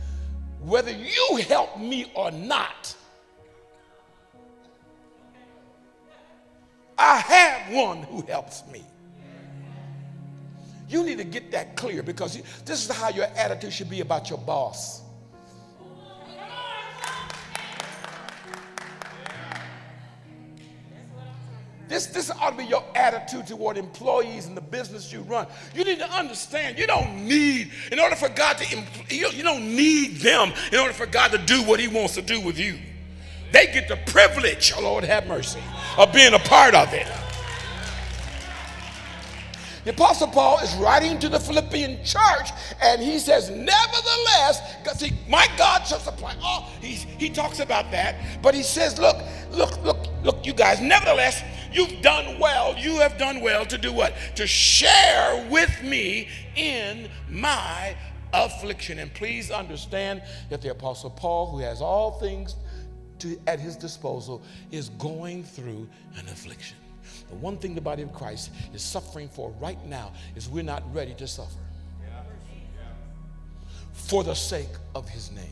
whether 0.61 0.91
you 0.91 1.39
help 1.47 1.79
me 1.79 2.11
or 2.13 2.29
not, 2.31 2.95
I 6.97 7.17
have 7.17 7.73
one 7.73 8.03
who 8.03 8.21
helps 8.23 8.63
me. 8.71 8.83
You 10.87 11.05
need 11.05 11.17
to 11.17 11.23
get 11.23 11.51
that 11.51 11.75
clear 11.75 12.01
because 12.01 12.41
this 12.65 12.89
is 12.89 12.95
how 12.95 13.09
your 13.09 13.25
attitude 13.35 13.73
should 13.73 13.89
be 13.89 14.01
about 14.01 14.29
your 14.29 14.39
boss. 14.39 15.01
This, 21.87 22.07
this 22.07 22.29
ought 22.29 22.51
to 22.51 22.57
be 22.57 22.65
your 22.65 22.83
attitude 22.95 23.47
toward 23.47 23.77
employees 23.77 24.45
and 24.45 24.57
the 24.57 24.61
business 24.61 25.11
you 25.11 25.21
run. 25.21 25.47
You 25.73 25.85
need 25.85 25.99
to 25.99 26.11
understand 26.11 26.77
you 26.77 26.85
don't 26.85 27.25
need, 27.25 27.71
in 27.91 27.99
order 27.99 28.15
for 28.15 28.27
God 28.27 28.57
to, 28.57 28.77
you, 29.09 29.29
you 29.29 29.43
don't 29.43 29.75
need 29.75 30.17
them 30.17 30.51
in 30.71 30.79
order 30.79 30.93
for 30.93 31.05
God 31.05 31.31
to 31.31 31.37
do 31.37 31.63
what 31.63 31.79
He 31.79 31.87
wants 31.87 32.15
to 32.15 32.21
do 32.21 32.41
with 32.41 32.59
you. 32.59 32.77
They 33.53 33.67
get 33.67 33.87
the 33.87 33.97
privilege, 34.11 34.73
oh 34.75 34.81
Lord 34.81 35.05
have 35.05 35.27
mercy, 35.27 35.61
of 35.97 36.11
being 36.11 36.33
a 36.33 36.39
part 36.39 36.75
of 36.75 36.93
it. 36.93 37.07
The 39.87 39.93
Apostle 39.93 40.27
Paul 40.27 40.59
is 40.59 40.75
writing 40.75 41.17
to 41.19 41.29
the 41.29 41.39
Philippian 41.39 42.03
church, 42.03 42.49
and 42.81 43.01
he 43.01 43.19
says, 43.19 43.49
Nevertheless, 43.49 44.75
because 44.83 44.99
see, 44.99 45.13
my 45.29 45.47
God 45.57 45.87
shall 45.87 45.99
supply 45.99 46.35
all. 46.43 46.69
He, 46.81 46.95
he 46.95 47.29
talks 47.29 47.61
about 47.61 47.89
that, 47.91 48.41
but 48.41 48.53
he 48.53 48.63
says, 48.63 48.99
Look, 48.99 49.15
look, 49.49 49.81
look, 49.85 50.07
look, 50.23 50.45
you 50.45 50.51
guys, 50.51 50.81
nevertheless, 50.81 51.41
you've 51.71 52.01
done 52.01 52.37
well. 52.37 52.77
You 52.77 52.97
have 52.97 53.17
done 53.17 53.39
well 53.39 53.65
to 53.65 53.77
do 53.77 53.93
what? 53.93 54.13
To 54.35 54.45
share 54.45 55.47
with 55.49 55.81
me 55.81 56.27
in 56.57 57.09
my 57.29 57.95
affliction. 58.33 58.99
And 58.99 59.13
please 59.13 59.51
understand 59.51 60.21
that 60.49 60.61
the 60.61 60.71
Apostle 60.71 61.11
Paul, 61.11 61.49
who 61.49 61.59
has 61.59 61.79
all 61.79 62.19
things 62.19 62.57
to, 63.19 63.39
at 63.47 63.61
his 63.61 63.77
disposal, 63.77 64.41
is 64.69 64.89
going 64.89 65.45
through 65.45 65.87
an 66.17 66.27
affliction. 66.27 66.75
The 67.29 67.35
one 67.35 67.57
thing 67.57 67.75
the 67.75 67.81
body 67.81 68.03
of 68.03 68.13
Christ 68.13 68.51
is 68.73 68.81
suffering 68.81 69.27
for 69.29 69.51
right 69.59 69.83
now 69.85 70.13
is 70.35 70.47
we're 70.49 70.63
not 70.63 70.83
ready 70.93 71.13
to 71.15 71.27
suffer 71.27 71.59
for 73.91 74.23
the 74.23 74.33
sake 74.33 74.69
of 74.95 75.09
his 75.09 75.31
name. 75.31 75.45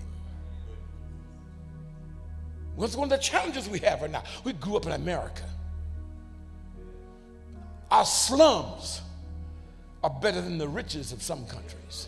What's 2.75 2.95
one 2.95 3.11
of 3.11 3.17
the 3.17 3.23
challenges 3.23 3.69
we 3.69 3.79
have 3.79 4.01
right 4.01 4.11
now? 4.11 4.23
We 4.43 4.53
grew 4.53 4.77
up 4.77 4.85
in 4.85 4.91
America. 4.91 5.43
Our 7.89 8.05
slums 8.05 9.01
are 10.03 10.09
better 10.09 10.41
than 10.41 10.57
the 10.57 10.67
riches 10.67 11.11
of 11.11 11.21
some 11.21 11.45
countries. 11.47 12.07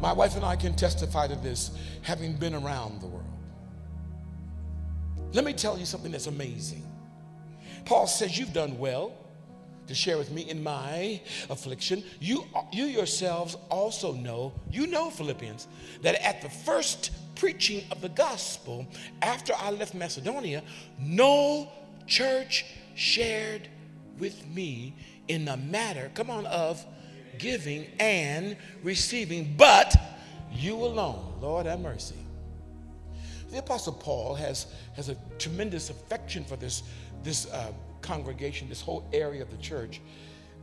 My 0.00 0.12
wife 0.12 0.34
and 0.34 0.44
I 0.44 0.56
can 0.56 0.74
testify 0.74 1.28
to 1.28 1.36
this, 1.36 1.70
having 2.02 2.34
been 2.34 2.54
around 2.54 3.00
the 3.00 3.06
world. 3.06 3.24
Let 5.32 5.44
me 5.44 5.52
tell 5.52 5.78
you 5.78 5.84
something 5.84 6.10
that's 6.12 6.26
amazing. 6.26 6.84
Paul 7.84 8.06
says, 8.06 8.38
You've 8.38 8.52
done 8.52 8.78
well 8.78 9.12
to 9.86 9.94
share 9.94 10.16
with 10.16 10.30
me 10.30 10.48
in 10.48 10.62
my 10.62 11.20
affliction. 11.50 12.04
You, 12.20 12.44
you 12.72 12.84
yourselves 12.84 13.56
also 13.68 14.12
know, 14.12 14.52
you 14.70 14.86
know, 14.86 15.10
Philippians, 15.10 15.66
that 16.02 16.14
at 16.24 16.40
the 16.40 16.48
first 16.48 17.10
preaching 17.34 17.84
of 17.90 18.00
the 18.00 18.08
gospel 18.08 18.86
after 19.20 19.52
I 19.56 19.70
left 19.70 19.94
Macedonia, 19.94 20.62
no 20.98 21.68
church 22.06 22.64
shared 22.94 23.68
with 24.18 24.46
me 24.48 24.94
in 25.28 25.44
the 25.44 25.56
matter, 25.56 26.10
come 26.14 26.30
on, 26.30 26.46
of 26.46 26.84
giving 27.38 27.86
and 27.98 28.56
receiving, 28.82 29.54
but 29.56 29.94
you 30.52 30.74
alone. 30.76 31.34
Lord 31.40 31.66
have 31.66 31.80
mercy. 31.80 32.16
The 33.50 33.58
Apostle 33.58 33.92
Paul 33.92 34.34
has, 34.36 34.66
has 34.94 35.08
a 35.08 35.16
tremendous 35.38 35.90
affection 35.90 36.44
for 36.44 36.56
this 36.56 36.82
this 37.22 37.46
uh, 37.46 37.72
congregation, 38.00 38.68
this 38.68 38.80
whole 38.80 39.08
area 39.12 39.42
of 39.42 39.50
the 39.50 39.56
church, 39.58 40.00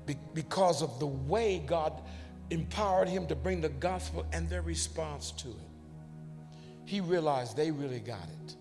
be- 0.05 0.17
because 0.33 0.81
of 0.81 0.99
the 0.99 1.07
way 1.07 1.63
God 1.65 1.93
empowered 2.49 3.07
him 3.07 3.27
to 3.27 3.35
bring 3.35 3.61
the 3.61 3.69
gospel 3.69 4.25
and 4.33 4.49
their 4.49 4.61
response 4.61 5.31
to 5.31 5.49
it. 5.49 5.55
He 6.85 7.01
realized 7.01 7.55
they 7.55 7.71
really 7.71 7.99
got 7.99 8.23
it. 8.23 8.55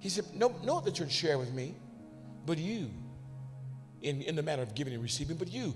He 0.00 0.08
said, 0.08 0.24
No, 0.34 0.54
no 0.62 0.78
other 0.78 0.90
church 0.90 1.10
share 1.10 1.38
with 1.38 1.52
me, 1.52 1.74
but 2.46 2.58
you, 2.58 2.90
in, 4.02 4.22
in 4.22 4.36
the 4.36 4.42
matter 4.42 4.62
of 4.62 4.74
giving 4.74 4.94
and 4.94 5.02
receiving, 5.02 5.36
but 5.36 5.48
you. 5.48 5.74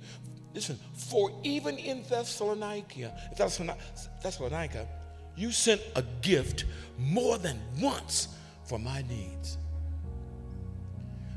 Listen, 0.55 0.79
for 0.93 1.33
even 1.43 1.79
in 1.79 2.03
Thessalonica, 2.03 3.13
Thessalonica, 3.39 4.87
you 5.35 5.51
sent 5.51 5.81
a 5.97 6.05
gift 6.21 6.67
more 6.99 7.39
than 7.39 7.59
once 7.81 8.29
for 8.65 8.79
my 8.79 9.03
needs. 9.09 9.57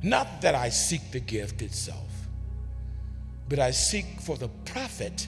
Not 0.05 0.41
that 0.41 0.53
I 0.53 0.69
seek 0.69 1.09
the 1.09 1.19
gift 1.19 1.63
itself, 1.63 2.11
but 3.49 3.57
I 3.57 3.71
seek 3.71 4.05
for 4.21 4.37
the 4.37 4.49
profit. 4.63 5.27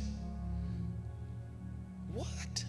What? 2.13 2.63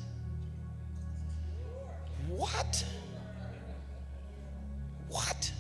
What? 2.29 2.85
What? 5.11 5.53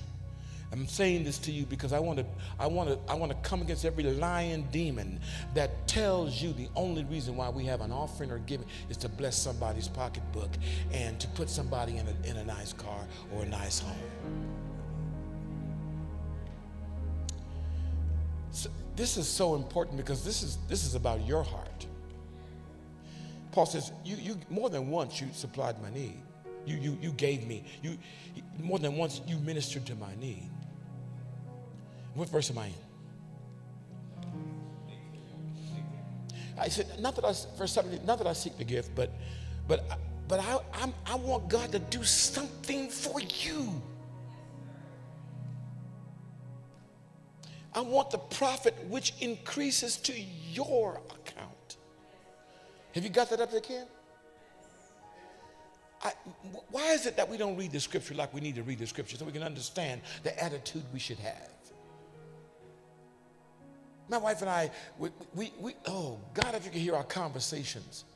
I'm 0.72 0.86
saying 0.86 1.24
this 1.24 1.36
to 1.40 1.52
you 1.52 1.66
because 1.66 1.92
I 1.92 1.98
want 1.98 2.18
to 2.20 2.24
I 2.58 2.66
want 2.66 2.88
to 2.88 3.12
I 3.12 3.14
want 3.14 3.30
to 3.30 3.36
come 3.46 3.60
against 3.60 3.84
every 3.84 4.04
lying 4.04 4.66
demon 4.72 5.20
that 5.52 5.86
tells 5.86 6.40
you 6.40 6.54
the 6.54 6.70
only 6.74 7.04
reason 7.04 7.36
why 7.36 7.50
we 7.50 7.66
have 7.66 7.82
an 7.82 7.92
offering 7.92 8.30
or 8.30 8.38
giving 8.38 8.66
is 8.88 8.96
to 8.98 9.10
bless 9.10 9.36
somebody's 9.36 9.88
pocketbook 9.88 10.50
and 10.92 11.20
to 11.20 11.28
put 11.28 11.50
somebody 11.50 11.98
in 11.98 12.06
a, 12.06 12.26
in 12.26 12.38
a 12.38 12.44
nice 12.44 12.72
car 12.72 13.04
or 13.34 13.42
a 13.42 13.48
nice 13.48 13.80
home. 13.80 14.67
This 18.98 19.16
is 19.16 19.28
so 19.28 19.54
important 19.54 19.96
because 19.96 20.24
this 20.24 20.42
is 20.42 20.58
this 20.68 20.84
is 20.84 20.96
about 20.96 21.24
your 21.24 21.44
heart. 21.44 21.86
Paul 23.52 23.64
says, 23.64 23.92
you, 24.04 24.16
you 24.16 24.36
more 24.50 24.68
than 24.68 24.90
once 24.90 25.20
you 25.20 25.28
supplied 25.32 25.80
my 25.80 25.90
need. 25.90 26.20
You, 26.66 26.76
you, 26.76 26.98
you 27.00 27.12
gave 27.12 27.46
me. 27.46 27.64
You, 27.82 27.96
more 28.60 28.78
than 28.78 28.96
once 28.96 29.22
you 29.26 29.38
ministered 29.38 29.86
to 29.86 29.94
my 29.94 30.14
need. 30.20 30.50
What 32.14 32.28
verse 32.28 32.50
am 32.50 32.58
I 32.58 32.66
in? 32.66 32.74
I 36.58 36.68
said, 36.68 36.86
not 37.00 37.14
that 37.16 37.24
I, 37.24 37.32
verse 37.56 37.72
17, 37.72 38.04
not 38.04 38.18
that 38.18 38.26
I 38.26 38.32
seek 38.32 38.58
the 38.58 38.64
gift, 38.64 38.90
but, 38.94 39.12
but, 39.66 39.98
but 40.26 40.40
I, 40.40 40.58
I'm, 40.74 40.92
I 41.06 41.14
want 41.14 41.48
God 41.48 41.72
to 41.72 41.78
do 41.78 42.02
something 42.04 42.90
for 42.90 43.20
you. 43.20 43.80
I 47.78 47.80
want 47.80 48.10
the 48.10 48.18
profit 48.18 48.74
which 48.88 49.14
increases 49.20 49.98
to 49.98 50.12
your 50.50 51.00
account. 51.10 51.76
Have 52.92 53.04
you 53.04 53.08
got 53.08 53.30
that 53.30 53.40
up 53.40 53.52
there, 53.52 53.60
Ken? 53.60 53.86
I, 56.02 56.10
why 56.72 56.90
is 56.90 57.06
it 57.06 57.16
that 57.16 57.28
we 57.28 57.36
don't 57.36 57.56
read 57.56 57.70
the 57.70 57.78
scripture 57.78 58.14
like 58.14 58.34
we 58.34 58.40
need 58.40 58.56
to 58.56 58.64
read 58.64 58.80
the 58.80 58.86
scripture 58.88 59.16
so 59.16 59.24
we 59.24 59.30
can 59.30 59.44
understand 59.44 60.00
the 60.24 60.42
attitude 60.42 60.82
we 60.92 60.98
should 60.98 61.20
have? 61.20 61.52
My 64.08 64.18
wife 64.18 64.40
and 64.40 64.50
I, 64.50 64.72
we, 64.98 65.10
we, 65.36 65.52
we, 65.60 65.74
oh, 65.86 66.18
God, 66.34 66.56
if 66.56 66.64
you 66.64 66.72
could 66.72 66.80
hear 66.80 66.96
our 66.96 67.04
conversations 67.04 68.06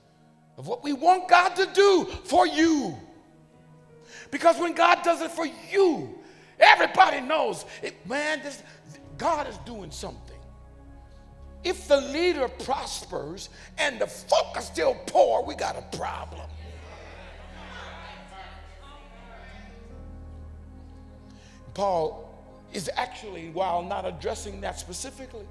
of 0.58 0.66
what 0.66 0.82
we 0.82 0.92
want 0.92 1.28
God 1.28 1.50
to 1.50 1.68
do 1.72 2.06
for 2.24 2.48
you. 2.48 2.96
Because 4.32 4.58
when 4.58 4.72
God 4.72 5.04
does 5.04 5.22
it 5.22 5.30
for 5.30 5.46
you, 5.70 6.18
everybody 6.58 7.20
knows, 7.20 7.64
it, 7.80 7.94
man, 8.08 8.40
this, 8.42 8.60
God 9.22 9.46
is 9.46 9.56
doing 9.58 9.92
something. 9.92 10.36
If 11.62 11.86
the 11.86 12.00
leader 12.00 12.48
prospers 12.48 13.50
and 13.78 14.00
the 14.00 14.08
folk 14.08 14.56
are 14.56 14.62
still 14.62 14.96
poor, 15.06 15.44
we 15.44 15.54
got 15.54 15.76
a 15.76 15.96
problem. 15.96 16.48
Paul 21.72 22.34
is 22.72 22.90
actually, 22.96 23.50
while 23.50 23.80
not 23.80 24.04
addressing 24.04 24.60
that 24.62 24.80
specifically, 24.80 25.46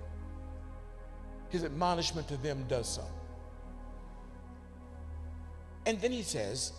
his 1.47 1.63
admonishment 1.63 2.27
to 2.27 2.35
them 2.35 2.65
does 2.67 2.89
so. 2.89 3.05
And 5.85 5.99
then 6.01 6.11
he 6.11 6.23
says, 6.23 6.73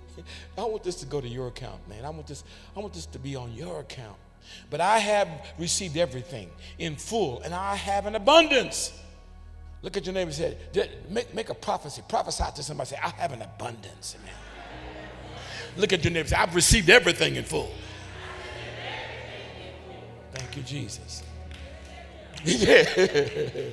I 0.58 0.64
want 0.64 0.84
this 0.84 0.96
to 0.96 1.06
go 1.06 1.22
to 1.22 1.28
your 1.28 1.48
account, 1.48 1.88
man. 1.88 2.04
I 2.04 2.10
want 2.10 2.26
this, 2.26 2.44
I 2.76 2.80
want 2.80 2.92
this 2.92 3.06
to 3.06 3.18
be 3.18 3.34
on 3.34 3.54
your 3.54 3.80
account. 3.80 4.18
But 4.70 4.80
I 4.80 4.98
have 4.98 5.28
received 5.58 5.96
everything 5.96 6.50
in 6.78 6.96
full, 6.96 7.42
and 7.42 7.54
I 7.54 7.76
have 7.76 8.06
an 8.06 8.14
abundance. 8.14 8.92
Look 9.82 9.96
at 9.96 10.06
your 10.06 10.14
neighbor 10.14 10.30
and 10.30 10.34
say, 10.34 10.56
make, 11.10 11.34
make 11.34 11.50
a 11.50 11.54
prophecy. 11.54 12.02
Prophesy 12.08 12.44
to 12.56 12.62
somebody. 12.62 12.90
Say, 12.90 12.98
I 13.02 13.10
have 13.10 13.32
an 13.32 13.42
abundance. 13.42 14.16
Amen. 14.18 14.34
Look 15.76 15.92
at 15.92 16.02
your 16.04 16.12
neighbor 16.12 16.28
say, 16.28 16.36
I've 16.36 16.54
received 16.54 16.88
everything 16.88 17.36
in 17.36 17.44
full. 17.44 17.70
Thank 20.32 20.56
you, 20.56 20.62
Jesus. 20.62 21.22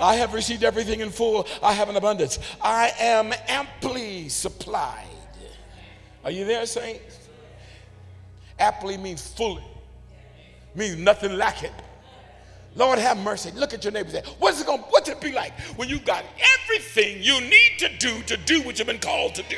I 0.00 0.16
have 0.16 0.34
received 0.34 0.64
everything 0.64 1.00
in 1.00 1.10
full. 1.10 1.46
I 1.62 1.72
have 1.72 1.88
an 1.88 1.96
abundance. 1.96 2.38
I 2.60 2.92
am 2.98 3.32
amply 3.48 4.28
supplied. 4.28 5.06
Are 6.24 6.30
you 6.30 6.44
there, 6.44 6.64
saints? 6.66 7.18
Amply 8.58 8.96
means 8.96 9.26
fully, 9.26 9.64
means 10.74 10.96
nothing 10.96 11.36
lacking. 11.36 11.72
Lord 12.74 12.98
have 12.98 13.18
mercy. 13.18 13.50
Look 13.54 13.74
at 13.74 13.84
your 13.84 13.92
neighbor. 13.92 14.10
Say, 14.10 14.22
what's 14.38 14.60
it 14.60 14.66
going? 14.66 14.80
What's 14.80 15.08
it 15.08 15.20
be 15.20 15.32
like 15.32 15.58
when 15.76 15.88
you 15.88 15.98
got 15.98 16.24
everything 16.58 17.22
you 17.22 17.40
need 17.40 17.72
to 17.78 17.88
do 17.98 18.22
to 18.22 18.36
do 18.36 18.62
what 18.62 18.78
you've 18.78 18.88
been 18.88 18.98
called 18.98 19.34
to 19.34 19.42
do? 19.42 19.56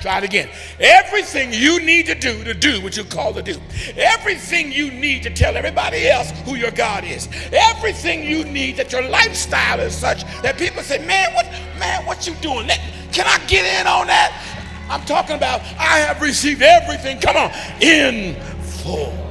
Try 0.00 0.18
it 0.18 0.24
again. 0.24 0.48
Everything 0.78 1.52
you 1.52 1.80
need 1.80 2.06
to 2.06 2.14
do 2.14 2.44
to 2.44 2.54
do 2.54 2.82
what 2.82 2.96
you're 2.96 3.06
called 3.06 3.36
to 3.36 3.42
do. 3.42 3.58
Everything 3.96 4.70
you 4.70 4.90
need 4.90 5.22
to 5.22 5.30
tell 5.30 5.56
everybody 5.56 6.08
else 6.08 6.30
who 6.44 6.54
your 6.54 6.70
God 6.70 7.04
is. 7.04 7.28
Everything 7.52 8.22
you 8.22 8.44
need 8.44 8.76
that 8.76 8.92
your 8.92 9.02
lifestyle 9.08 9.80
is 9.80 9.94
such 9.94 10.24
that 10.42 10.58
people 10.58 10.82
say, 10.82 11.04
man, 11.06 11.34
what, 11.34 11.46
man, 11.78 12.04
what 12.06 12.26
you 12.26 12.34
doing? 12.36 12.66
Let, 12.66 12.80
can 13.12 13.26
I 13.26 13.44
get 13.46 13.64
in 13.80 13.86
on 13.86 14.06
that? 14.06 14.42
I'm 14.88 15.04
talking 15.06 15.36
about 15.36 15.60
I 15.78 15.98
have 15.98 16.20
received 16.22 16.62
everything. 16.62 17.18
Come 17.18 17.36
on, 17.36 17.50
in 17.80 18.40
full. 18.62 19.25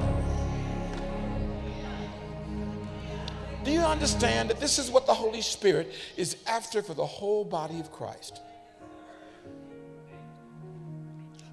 Do 3.66 3.72
you 3.72 3.82
understand 3.82 4.52
that 4.52 4.60
this 4.60 4.78
is 4.78 4.92
what 4.92 5.08
the 5.08 5.14
Holy 5.14 5.42
Spirit 5.42 5.92
is 6.18 6.38
after 6.46 6.84
for 6.84 6.94
the 6.94 7.06
whole 7.06 7.44
body 7.44 7.80
of 7.80 7.92
Christ? 7.92 8.40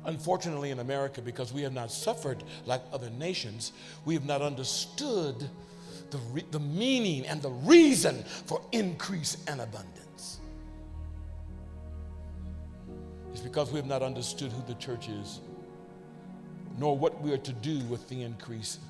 Unfortunately, 0.05 0.70
in 0.70 0.81
America, 0.81 1.22
because 1.22 1.55
we 1.55 1.62
have 1.62 1.72
not 1.72 1.90
suffered 1.90 2.44
like 2.66 2.83
other 2.92 3.09
nations, 3.09 3.72
we 4.05 4.12
have 4.12 4.27
not 4.27 4.42
understood 4.42 5.48
the, 6.11 6.18
re- 6.33 6.44
the 6.51 6.61
meaning 6.61 7.27
and 7.27 7.40
the 7.40 7.51
reason 7.51 8.22
for 8.44 8.61
increase 8.72 9.38
and 9.48 9.62
abundance. 9.62 10.40
It's 13.31 13.40
because 13.40 13.70
we 13.70 13.79
have 13.79 13.87
not 13.87 14.03
understood 14.03 14.53
who 14.53 14.62
the 14.66 14.79
church 14.79 15.09
is, 15.09 15.40
nor 16.77 16.98
what 16.98 17.22
we 17.22 17.33
are 17.33 17.38
to 17.38 17.53
do 17.55 17.79
with 17.85 18.07
the 18.11 18.22
increase 18.22 18.81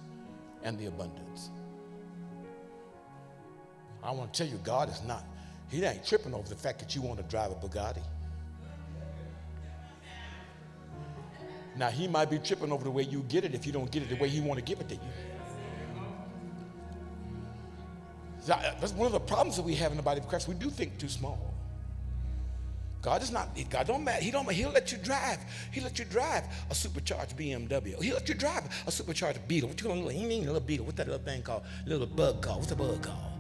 and 0.65 0.77
the 0.77 0.87
abundance. 0.87 1.51
I 4.03 4.11
want 4.11 4.33
to 4.33 4.43
tell 4.43 4.53
you, 4.53 4.59
God 4.65 4.91
is 4.91 5.03
not, 5.05 5.25
He 5.69 5.83
ain't 5.85 6.05
tripping 6.05 6.35
over 6.35 6.49
the 6.49 6.57
fact 6.57 6.81
that 6.81 6.95
you 6.95 7.03
want 7.03 7.19
to 7.19 7.25
drive 7.25 7.53
a 7.53 7.55
Bugatti. 7.55 8.03
Now, 11.77 11.89
he 11.89 12.07
might 12.07 12.29
be 12.29 12.39
tripping 12.39 12.71
over 12.71 12.85
the 12.85 12.91
way 12.91 13.03
you 13.03 13.25
get 13.29 13.45
it 13.45 13.55
if 13.55 13.65
you 13.67 13.73
don't 13.73 13.91
get 13.91 14.03
it 14.03 14.11
the 14.11 14.17
way 14.17 14.29
he 14.29 14.41
want 14.41 14.59
to 14.59 14.65
give 14.65 14.81
it 14.81 14.89
to 14.91 14.95
you. 14.95 15.01
That's 18.47 18.93
one 18.93 19.07
of 19.07 19.13
the 19.13 19.21
problems 19.21 19.57
that 19.57 19.63
we 19.63 19.75
have 19.77 19.91
in 19.91 19.97
the 19.97 20.03
body 20.03 20.21
of 20.21 20.29
Christ. 20.29 20.49
We 20.49 20.55
do 20.55 20.69
think 20.69 20.99
too 20.99 21.09
small. 21.09 21.55
God 23.01 23.23
is 23.23 23.33
not, 23.33 23.49
God 23.69 23.87
don't 23.87 24.05
matter. 24.05 24.23
He 24.23 24.31
don't, 24.31 24.49
he'll 24.53 24.71
let 24.71 24.93
you 24.93 24.99
drive. 24.99 25.39
He'll 25.73 25.85
let 25.85 25.99
you 25.99 26.05
drive 26.05 26.45
a 26.71 26.75
supercharged 26.75 27.37
BMW. 27.37 28.01
He'll 28.01 28.15
let 28.15 28.29
you 28.29 28.35
drive 28.35 28.63
a 28.87 28.93
supercharged 28.93 29.41
Beetle. 29.49 29.71
What 29.71 29.81
you 29.81 29.89
call 29.89 29.97
a 29.97 30.03
little, 30.03 30.41
little 30.41 30.61
Beetle? 30.61 30.87
What's 30.87 30.99
that 30.99 31.09
little 31.09 31.25
thing 31.25 31.43
called? 31.43 31.63
Little 31.87 32.07
bug 32.07 32.43
called? 32.43 32.59
What's 32.59 32.69
the 32.69 32.77
bug 32.77 33.03
called? 33.03 33.32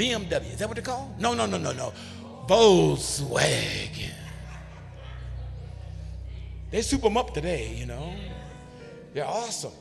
BMW. 0.00 0.52
Is 0.52 0.58
that 0.60 0.68
what 0.68 0.76
they 0.76 0.82
call? 0.82 1.14
No, 1.18 1.34
no, 1.34 1.44
no, 1.44 1.58
no, 1.58 1.72
no. 1.72 1.92
Volkswagen. 2.46 4.14
They 6.70 6.80
soup 6.80 7.02
them 7.02 7.18
up 7.18 7.34
today, 7.34 7.74
you 7.76 7.84
know. 7.84 8.14
They're 9.12 9.26
awesome. 9.26 9.72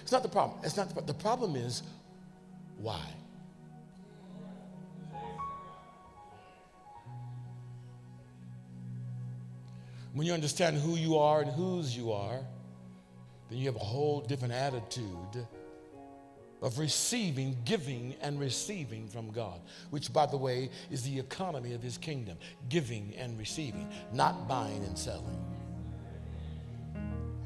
It's 0.00 0.12
not 0.12 0.22
the 0.22 0.30
problem. 0.30 0.60
It's 0.64 0.78
not 0.78 0.94
the, 0.94 1.02
the 1.02 1.12
problem 1.12 1.56
is 1.56 1.82
why? 2.78 3.04
When 10.14 10.26
you 10.26 10.32
understand 10.32 10.78
who 10.78 10.94
you 10.94 11.18
are 11.18 11.42
and 11.42 11.50
whose 11.50 11.94
you 11.94 12.12
are, 12.12 12.40
then 13.50 13.58
you 13.58 13.66
have 13.66 13.76
a 13.76 13.84
whole 13.84 14.20
different 14.22 14.54
attitude 14.54 15.46
of 16.64 16.78
receiving, 16.78 17.54
giving, 17.66 18.16
and 18.22 18.40
receiving 18.40 19.06
from 19.06 19.30
God, 19.30 19.60
which, 19.90 20.12
by 20.12 20.24
the 20.24 20.36
way, 20.36 20.70
is 20.90 21.02
the 21.02 21.18
economy 21.18 21.74
of 21.74 21.82
his 21.82 21.98
kingdom 21.98 22.38
giving 22.70 23.12
and 23.18 23.38
receiving, 23.38 23.86
not 24.12 24.48
buying 24.48 24.82
and 24.84 24.98
selling. 24.98 25.38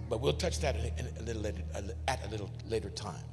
But 0.08 0.20
we'll 0.20 0.34
touch 0.34 0.60
that 0.60 0.76
a 0.76 1.22
little 1.22 1.42
later, 1.42 1.62
at 2.06 2.24
a 2.24 2.30
little 2.30 2.48
later 2.68 2.90
time. 2.90 3.24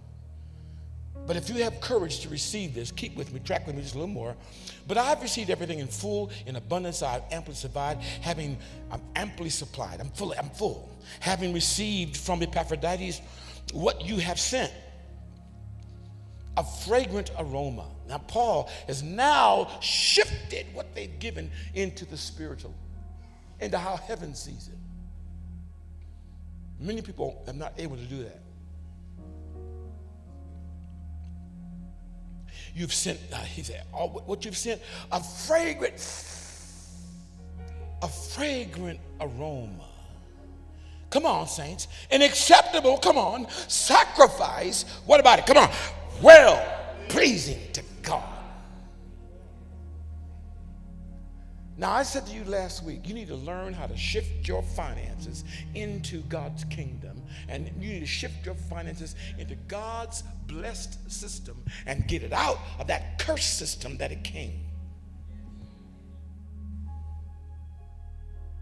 But 1.27 1.37
if 1.37 1.49
you 1.49 1.63
have 1.63 1.79
courage 1.81 2.19
to 2.21 2.29
receive 2.29 2.73
this, 2.73 2.91
keep 2.91 3.15
with 3.15 3.31
me, 3.31 3.39
track 3.39 3.67
with 3.67 3.75
me 3.75 3.83
just 3.83 3.93
a 3.93 3.99
little 3.99 4.13
more. 4.13 4.35
But 4.87 4.97
I've 4.97 5.21
received 5.21 5.51
everything 5.51 5.79
in 5.79 5.87
full, 5.87 6.31
in 6.47 6.55
abundance. 6.55 7.03
I've 7.03 7.23
amply 7.31 7.53
supplied, 7.53 7.99
having 8.21 8.57
I'm 8.91 9.01
amply 9.15 9.49
supplied. 9.49 10.01
I'm 10.01 10.09
full. 10.09 10.33
I'm 10.37 10.49
full. 10.49 10.89
Having 11.19 11.53
received 11.53 12.17
from 12.17 12.41
Epaphroditus 12.41 13.21
what 13.71 14.03
you 14.03 14.17
have 14.17 14.39
sent, 14.39 14.71
a 16.57 16.63
fragrant 16.63 17.31
aroma. 17.37 17.85
Now 18.07 18.19
Paul 18.19 18.69
has 18.87 19.03
now 19.03 19.69
shifted 19.81 20.67
what 20.73 20.93
they've 20.95 21.19
given 21.19 21.51
into 21.73 22.05
the 22.05 22.17
spiritual, 22.17 22.73
into 23.59 23.77
how 23.77 23.97
heaven 23.97 24.35
sees 24.35 24.69
it. 24.69 24.77
Many 26.79 27.01
people 27.01 27.43
are 27.47 27.53
not 27.53 27.73
able 27.77 27.95
to 27.97 28.03
do 28.03 28.23
that. 28.23 28.41
You've 32.73 32.93
sent, 32.93 33.19
uh, 33.31 33.37
he 33.37 33.63
said, 33.63 33.83
all, 33.93 34.09
what 34.09 34.43
you've 34.43 34.57
sent, 34.57 34.81
a 35.09 35.23
fragrant, 35.23 35.95
a 38.01 38.07
fragrant 38.07 38.99
aroma. 39.21 39.85
Come 41.09 41.25
on, 41.25 41.47
saints. 41.47 41.87
An 42.11 42.21
acceptable, 42.21 42.97
come 42.97 43.17
on, 43.17 43.47
sacrifice. 43.69 44.83
What 45.05 45.21
about 45.21 45.39
it? 45.39 45.45
Come 45.45 45.57
on. 45.57 45.69
Well 46.21 46.65
pleasing 47.09 47.59
to 47.73 47.83
God. 48.01 48.23
Now, 51.77 51.91
I 51.91 52.03
said 52.03 52.25
to 52.27 52.33
you 52.33 52.45
last 52.45 52.83
week, 52.83 53.05
you 53.07 53.13
need 53.13 53.27
to 53.27 53.35
learn 53.35 53.73
how 53.73 53.85
to 53.85 53.97
shift 53.97 54.47
your 54.47 54.61
finances 54.61 55.43
into 55.73 56.21
God's 56.23 56.63
kingdom. 56.65 57.21
And 57.49 57.69
you 57.79 57.89
need 57.89 57.99
to 57.99 58.05
shift 58.05 58.45
your 58.45 58.55
finances 58.55 59.15
into 59.37 59.55
God's 59.67 60.23
blessed 60.47 61.11
system 61.11 61.61
and 61.85 62.07
get 62.07 62.23
it 62.23 62.31
out 62.31 62.59
of 62.79 62.87
that 62.87 63.19
cursed 63.19 63.57
system 63.57 63.97
that 63.97 64.13
it 64.13 64.23
came. 64.23 64.64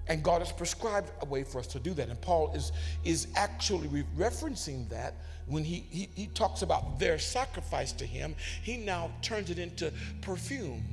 And 0.07 0.21
God 0.21 0.39
has 0.39 0.51
prescribed 0.51 1.11
a 1.21 1.25
way 1.25 1.43
for 1.43 1.59
us 1.59 1.67
to 1.67 1.79
do 1.79 1.93
that. 1.93 2.09
And 2.09 2.19
Paul 2.21 2.51
is, 2.53 2.71
is 3.03 3.27
actually 3.35 3.87
referencing 4.17 4.89
that 4.89 5.15
when 5.45 5.63
he, 5.63 5.85
he, 5.89 6.09
he 6.15 6.27
talks 6.27 6.61
about 6.61 6.99
their 6.99 7.19
sacrifice 7.19 7.91
to 7.93 8.05
him. 8.05 8.35
He 8.61 8.77
now 8.77 9.11
turns 9.21 9.49
it 9.49 9.59
into 9.59 9.91
perfume. 10.21 10.83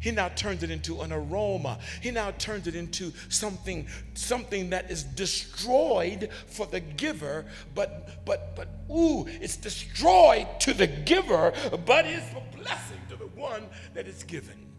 He 0.00 0.10
now 0.10 0.28
turns 0.28 0.62
it 0.62 0.70
into 0.70 1.00
an 1.00 1.12
aroma. 1.14 1.78
He 2.02 2.10
now 2.10 2.30
turns 2.32 2.66
it 2.66 2.74
into 2.74 3.10
something, 3.30 3.86
something 4.12 4.68
that 4.68 4.90
is 4.90 5.02
destroyed 5.02 6.28
for 6.46 6.66
the 6.66 6.80
giver, 6.80 7.46
but 7.74 8.22
but 8.26 8.54
but 8.54 8.68
ooh, 8.94 9.24
it's 9.26 9.56
destroyed 9.56 10.46
to 10.60 10.74
the 10.74 10.86
giver, 10.86 11.54
but 11.86 12.04
it's 12.04 12.30
a 12.32 12.56
blessing 12.58 13.00
to 13.08 13.16
the 13.16 13.28
one 13.28 13.62
that 13.94 14.06
is 14.06 14.24
given. 14.24 14.73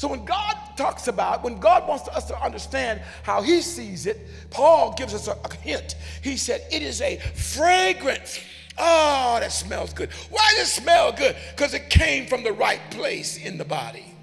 So 0.00 0.08
when 0.08 0.24
God 0.24 0.56
talks 0.78 1.08
about, 1.08 1.44
when 1.44 1.60
God 1.60 1.86
wants 1.86 2.08
us 2.08 2.24
to 2.28 2.42
understand 2.42 3.02
how 3.22 3.42
he 3.42 3.60
sees 3.60 4.06
it, 4.06 4.26
Paul 4.48 4.94
gives 4.94 5.12
us 5.12 5.28
a, 5.28 5.32
a 5.32 5.54
hint. 5.56 5.94
He 6.22 6.38
said, 6.38 6.64
it 6.72 6.80
is 6.80 7.02
a 7.02 7.18
fragrance 7.18 8.40
Oh, 8.78 9.36
that 9.40 9.52
smells 9.52 9.92
good. 9.92 10.10
Why 10.30 10.54
does 10.56 10.68
it 10.68 10.82
smell 10.82 11.12
good? 11.12 11.36
Because 11.50 11.74
it 11.74 11.90
came 11.90 12.26
from 12.26 12.44
the 12.44 12.52
right 12.52 12.80
place 12.90 13.36
in 13.36 13.58
the 13.58 13.64
body. 13.66 14.14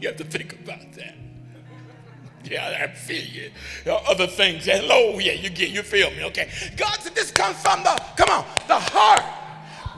You 0.00 0.08
have 0.08 0.16
to 0.16 0.24
think 0.24 0.54
about 0.54 0.92
that. 0.94 1.14
Yeah, 2.42 2.80
I 2.82 2.88
feel 2.88 3.22
you. 3.22 3.52
other 3.92 4.26
things. 4.26 4.64
Hello, 4.64 5.12
oh, 5.14 5.18
yeah, 5.20 5.34
you 5.34 5.48
get, 5.48 5.70
you 5.70 5.84
feel 5.84 6.10
me, 6.10 6.24
okay? 6.24 6.50
God 6.76 6.98
said 6.98 7.14
this 7.14 7.30
comes 7.30 7.56
from 7.58 7.84
the, 7.84 8.02
come 8.16 8.30
on, 8.30 8.44
the 8.66 8.80
heart. 8.80 9.22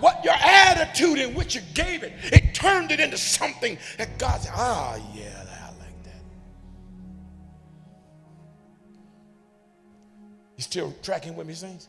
What 0.00 0.22
your 0.22 0.34
attitude 0.34 1.18
in 1.18 1.34
which 1.34 1.54
you 1.54 1.62
gave 1.72 2.02
it, 2.02 2.12
it 2.24 2.47
turned 2.58 2.90
it 2.90 3.00
into 3.00 3.16
something 3.16 3.78
that 3.98 4.18
God 4.18 4.40
said, 4.40 4.52
ah, 4.54 4.96
yeah, 5.14 5.44
I 5.62 5.68
like 5.78 6.04
that. 6.04 6.22
You 10.56 10.62
still 10.62 10.94
tracking 11.02 11.36
with 11.36 11.46
me, 11.46 11.54
saints? 11.54 11.88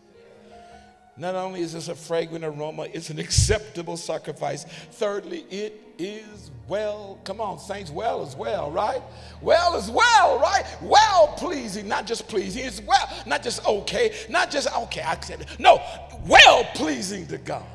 Not 1.17 1.35
only 1.35 1.61
is 1.61 1.73
this 1.73 1.89
a 1.89 1.95
fragrant 1.95 2.45
aroma, 2.45 2.83
it's 2.93 3.09
an 3.09 3.19
acceptable 3.19 3.97
sacrifice. 3.97 4.63
Thirdly, 4.63 5.45
it 5.49 5.81
is 5.97 6.49
well. 6.67 7.19
Come 7.25 7.41
on, 7.41 7.59
saints, 7.59 7.91
well 7.91 8.21
as 8.21 8.37
well, 8.37 8.71
right? 8.71 9.01
Well 9.41 9.75
as 9.75 9.91
well, 9.91 10.39
right? 10.39 10.63
Well 10.81 11.27
pleasing, 11.35 11.89
not 11.89 12.05
just 12.05 12.29
pleasing. 12.29 12.63
It's 12.63 12.81
well, 12.81 13.09
not 13.25 13.43
just 13.43 13.65
okay, 13.65 14.15
not 14.29 14.49
just 14.49 14.73
okay, 14.73 15.01
I 15.01 15.15
it. 15.15 15.59
No, 15.59 15.81
well 16.25 16.63
pleasing 16.75 17.27
to 17.27 17.37
God. 17.37 17.65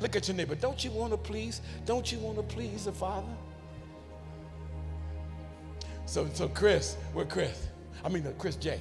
Look 0.00 0.16
at 0.16 0.28
your 0.28 0.36
neighbor. 0.36 0.54
Don't 0.54 0.82
you 0.84 0.90
want 0.90 1.12
to 1.12 1.16
please? 1.16 1.60
Don't 1.84 2.10
you 2.10 2.18
want 2.18 2.36
to 2.36 2.42
please 2.42 2.86
the 2.86 2.92
Father? 2.92 3.26
So, 6.06 6.28
so 6.32 6.48
Chris, 6.48 6.96
where 7.12 7.24
Chris? 7.24 7.68
I 8.04 8.08
mean, 8.08 8.26
uh, 8.26 8.32
Chris 8.38 8.56
J. 8.56 8.80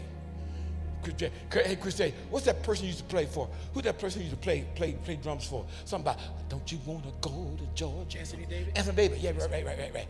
Chris 1.04 1.16
J. 1.16 1.32
Hey, 1.52 1.76
Chris 1.76 1.96
J. 1.96 2.14
What's 2.30 2.46
that 2.46 2.62
person 2.64 2.86
you 2.86 2.90
used 2.90 3.00
to 3.00 3.06
play 3.06 3.26
for? 3.26 3.48
Who 3.74 3.82
that 3.84 4.00
person 4.00 4.22
used 4.22 4.34
to 4.34 4.38
play 4.38 4.66
play 4.76 4.94
play 5.06 5.16
drums 5.16 5.46
for? 5.46 5.66
Something 5.86 6.12
about, 6.12 6.50
don't 6.50 6.70
you 6.72 6.80
want 6.86 7.04
to 7.04 7.12
go 7.22 7.56
to 7.58 7.64
George? 7.76 8.16
Anthony 8.16 8.46
Davis. 8.46 8.74
Anthony 8.76 8.96
Davis. 8.96 9.20
Yeah, 9.22 9.32
right, 9.32 9.50
right, 9.52 9.66
right, 9.66 9.78
right, 9.78 9.94
right, 9.94 10.08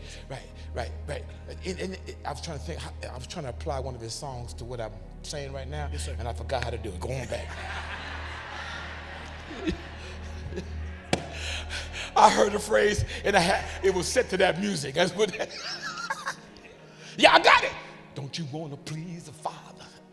right, 0.74 0.90
right, 1.06 1.24
right. 1.46 1.56
And, 1.64 1.78
and, 1.78 1.98
and 2.06 2.16
I 2.24 2.30
was 2.30 2.40
trying 2.40 2.58
to 2.58 2.64
think. 2.64 2.80
I 3.08 3.16
was 3.16 3.26
trying 3.26 3.44
to 3.44 3.50
apply 3.50 3.80
one 3.80 3.94
of 3.94 4.00
his 4.00 4.14
songs 4.14 4.52
to 4.54 4.64
what 4.64 4.80
I'm 4.80 4.92
saying 5.22 5.52
right 5.52 5.68
now, 5.68 5.88
yes, 5.92 6.06
sir. 6.06 6.16
and 6.18 6.26
I 6.26 6.32
forgot 6.32 6.64
how 6.64 6.70
to 6.70 6.78
do 6.78 6.88
it. 6.88 7.00
Going 7.00 7.26
back. 7.26 7.48
I 12.20 12.28
heard 12.28 12.52
the 12.52 12.58
phrase, 12.58 13.04
and 13.24 13.34
I 13.34 13.40
had, 13.40 13.64
it 13.82 13.94
was 13.94 14.06
set 14.06 14.28
to 14.30 14.36
that 14.38 14.60
music. 14.60 14.94
That's 14.94 15.14
what. 15.16 15.34
yeah, 17.16 17.34
I 17.34 17.40
got 17.40 17.64
it. 17.64 17.72
Don't 18.14 18.38
you 18.38 18.44
want 18.52 18.72
to 18.72 18.92
please 18.92 19.24
the 19.24 19.32
Father? 19.32 19.86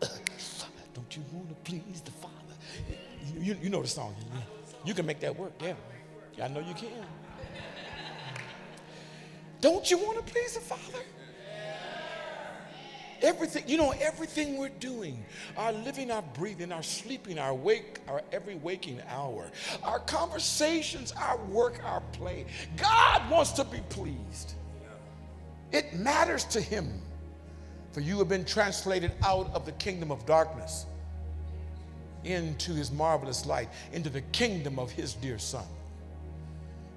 Don't 0.94 1.16
you 1.16 1.22
want 1.32 1.48
to 1.50 1.54
please 1.70 2.00
the 2.00 2.10
Father? 2.12 2.34
You, 3.34 3.40
you, 3.40 3.56
you 3.64 3.70
know 3.70 3.82
the 3.82 3.88
song. 3.88 4.14
You, 4.18 4.40
you 4.86 4.94
can 4.94 5.04
make 5.04 5.20
that 5.20 5.38
work, 5.38 5.52
yeah. 5.60 5.74
I 6.42 6.48
know 6.48 6.60
you 6.60 6.74
can. 6.74 6.88
Don't 9.60 9.90
you 9.90 9.98
want 9.98 10.24
to 10.24 10.32
please 10.32 10.54
the 10.54 10.60
Father? 10.60 11.04
Everything, 13.22 13.64
you 13.66 13.76
know, 13.76 13.92
everything 14.00 14.56
we're 14.56 14.68
doing, 14.68 15.24
our 15.56 15.72
living, 15.72 16.10
our 16.10 16.22
breathing, 16.34 16.72
our 16.72 16.82
sleeping, 16.82 17.38
our 17.38 17.54
wake, 17.54 17.98
our 18.08 18.22
every 18.32 18.56
waking 18.56 19.00
hour, 19.08 19.50
our 19.82 19.98
conversations, 20.00 21.12
our 21.12 21.38
work, 21.46 21.80
our 21.84 22.00
play, 22.12 22.46
God 22.76 23.30
wants 23.30 23.52
to 23.52 23.64
be 23.64 23.80
pleased. 23.88 24.54
It 25.72 25.94
matters 25.94 26.44
to 26.44 26.60
Him. 26.60 27.02
For 27.92 28.00
you 28.00 28.18
have 28.18 28.28
been 28.28 28.44
translated 28.44 29.12
out 29.24 29.50
of 29.54 29.66
the 29.66 29.72
kingdom 29.72 30.12
of 30.12 30.24
darkness 30.26 30.86
into 32.24 32.72
his 32.72 32.90
marvelous 32.90 33.46
light, 33.46 33.68
into 33.92 34.10
the 34.10 34.20
kingdom 34.20 34.78
of 34.78 34.90
his 34.90 35.14
dear 35.14 35.38
son. 35.38 35.64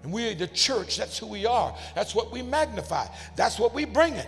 And 0.04 0.12
we, 0.12 0.34
the 0.34 0.48
church, 0.48 0.98
that's 0.98 1.18
who 1.18 1.28
we 1.28 1.46
are. 1.46 1.76
That's 1.96 2.16
what 2.16 2.32
we 2.32 2.42
magnify. 2.42 3.06
That's 3.36 3.60
what 3.60 3.74
we 3.74 3.86
bring 3.86 4.16
in. 4.16 4.26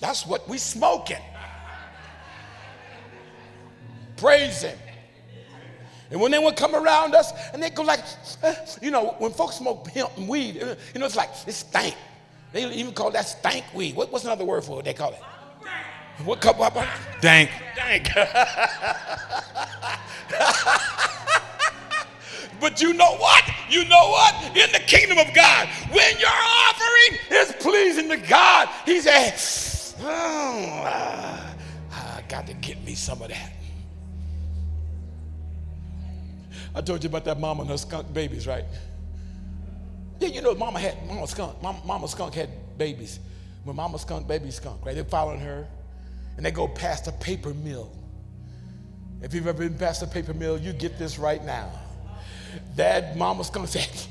That's 0.00 0.26
what 0.26 0.48
we 0.48 0.58
smoking. 0.58 1.22
Praise 4.16 4.62
him. 4.62 4.78
And 6.10 6.20
when 6.20 6.32
they 6.32 6.38
would 6.38 6.56
come 6.56 6.74
around 6.74 7.14
us 7.14 7.32
and 7.52 7.62
they 7.62 7.70
go 7.70 7.82
like, 7.82 8.00
eh, 8.42 8.54
you 8.82 8.90
know, 8.90 9.14
when 9.18 9.30
folks 9.32 9.56
smoke 9.56 9.88
hemp 9.88 10.10
and 10.16 10.28
weed, 10.28 10.56
you 10.56 11.00
know, 11.00 11.06
it's 11.06 11.16
like, 11.16 11.30
it's 11.46 11.58
stank. 11.58 11.94
They 12.52 12.68
even 12.72 12.92
call 12.92 13.12
that 13.12 13.26
stank 13.26 13.64
weed. 13.74 13.94
What, 13.94 14.10
what's 14.10 14.24
another 14.24 14.44
word 14.44 14.64
for 14.64 14.80
it? 14.80 14.84
They 14.84 14.94
call 14.94 15.12
it? 15.12 15.20
What 16.24 16.40
cup? 16.40 16.58
What? 16.58 16.74
Dank. 17.20 17.50
Dank. 17.76 18.08
but 22.60 22.82
you 22.82 22.92
know 22.92 23.16
what? 23.16 23.44
You 23.70 23.84
know 23.84 24.10
what? 24.10 24.56
In 24.56 24.70
the 24.72 24.80
kingdom 24.80 25.16
of 25.18 25.32
God, 25.34 25.68
when 25.92 26.18
your 26.18 26.28
offering 26.28 27.18
is 27.30 27.52
pleasing 27.60 28.08
to 28.10 28.16
God, 28.18 28.68
He 28.84 29.00
says, 29.00 29.69
oh, 30.02 31.54
I 31.92 32.22
got 32.28 32.46
to 32.46 32.54
get 32.54 32.82
me 32.84 32.94
some 32.94 33.22
of 33.22 33.28
that. 33.28 33.52
I 36.74 36.80
told 36.80 37.02
you 37.02 37.08
about 37.08 37.24
that 37.24 37.40
mama 37.40 37.62
and 37.62 37.70
her 37.70 37.76
skunk 37.76 38.12
babies, 38.12 38.46
right? 38.46 38.64
Yeah, 40.20 40.28
you 40.28 40.42
know, 40.42 40.54
mama 40.54 40.78
had, 40.78 41.04
mama 41.06 41.26
skunk, 41.26 41.60
mama, 41.62 41.80
mama 41.84 42.06
skunk 42.06 42.34
had 42.34 42.50
babies. 42.78 43.18
When 43.64 43.76
mama 43.76 43.98
skunk, 43.98 44.28
baby 44.28 44.50
skunk, 44.50 44.84
right? 44.84 44.94
They're 44.94 45.04
following 45.04 45.40
her 45.40 45.66
and 46.36 46.46
they 46.46 46.50
go 46.50 46.68
past 46.68 47.08
a 47.08 47.12
paper 47.12 47.52
mill. 47.54 47.90
If 49.22 49.34
you've 49.34 49.46
ever 49.46 49.68
been 49.68 49.76
past 49.76 50.02
a 50.02 50.06
paper 50.06 50.32
mill, 50.32 50.58
you 50.58 50.72
get 50.72 50.98
this 50.98 51.18
right 51.18 51.44
now. 51.44 51.70
That 52.76 53.16
mama 53.16 53.44
skunk 53.44 53.68
said, 53.68 53.90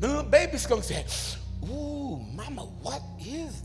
the 0.00 0.08
little 0.08 0.22
baby 0.22 0.58
skunk 0.58 0.84
said, 0.84 1.06
Ooh, 1.68 2.20
mama, 2.34 2.62
what 2.82 3.02
is? 3.20 3.62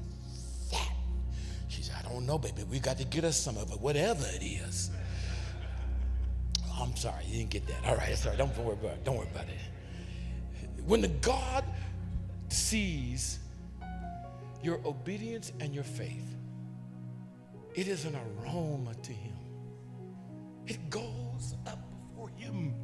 She 1.72 1.84
said, 1.84 1.96
I 1.98 2.10
don't 2.10 2.26
know, 2.26 2.38
baby. 2.38 2.64
We 2.70 2.80
got 2.80 2.98
to 2.98 3.06
get 3.06 3.24
us 3.24 3.38
some 3.38 3.56
of 3.56 3.72
it, 3.72 3.80
whatever 3.80 4.26
it 4.34 4.44
is. 4.44 4.92
I'm 6.78 6.94
sorry, 6.98 7.24
you 7.26 7.38
didn't 7.38 7.52
get 7.52 7.66
that. 7.68 7.86
All 7.86 7.96
right, 7.96 8.14
sorry. 8.18 8.36
Don't 8.36 8.56
worry 8.58 8.74
about 8.74 8.92
it. 8.92 9.06
Don't 9.06 9.16
worry 9.16 9.30
about 9.32 9.46
it. 9.46 10.84
When 10.86 11.00
the 11.00 11.08
God 11.08 11.64
sees 12.50 13.40
your 14.62 14.82
obedience 14.86 15.54
and 15.62 15.74
your 15.74 15.86
faith, 15.86 16.36
it 17.74 17.88
is 17.88 18.04
an 18.04 18.18
aroma 18.44 18.94
to 18.94 19.14
him. 19.14 19.38
It 20.68 20.90
goes 20.90 21.56
up 21.68 21.80
before 22.10 22.28
him. 22.36 22.76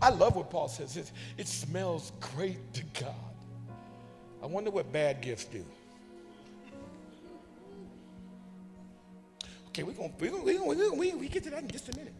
I 0.00 0.08
love 0.08 0.34
what 0.34 0.48
Paul 0.48 0.68
says. 0.68 0.96
It, 0.96 1.12
it 1.36 1.46
smells 1.46 2.12
great 2.34 2.72
to 2.72 2.84
God. 2.98 3.14
I 4.42 4.46
wonder 4.46 4.70
what 4.70 4.90
bad 4.94 5.20
gifts 5.20 5.44
do. 5.44 5.66
Okay, 9.72 9.84
we're 9.84 9.92
going 9.94 10.12
we're 10.20 10.30
gonna, 10.30 10.42
we're 10.44 10.74
gonna, 10.74 10.90
gonna, 10.90 11.16
we 11.16 11.28
get 11.28 11.44
to 11.44 11.50
that 11.50 11.62
in 11.62 11.68
just 11.70 11.88
a 11.88 11.96
minute. 11.96 12.12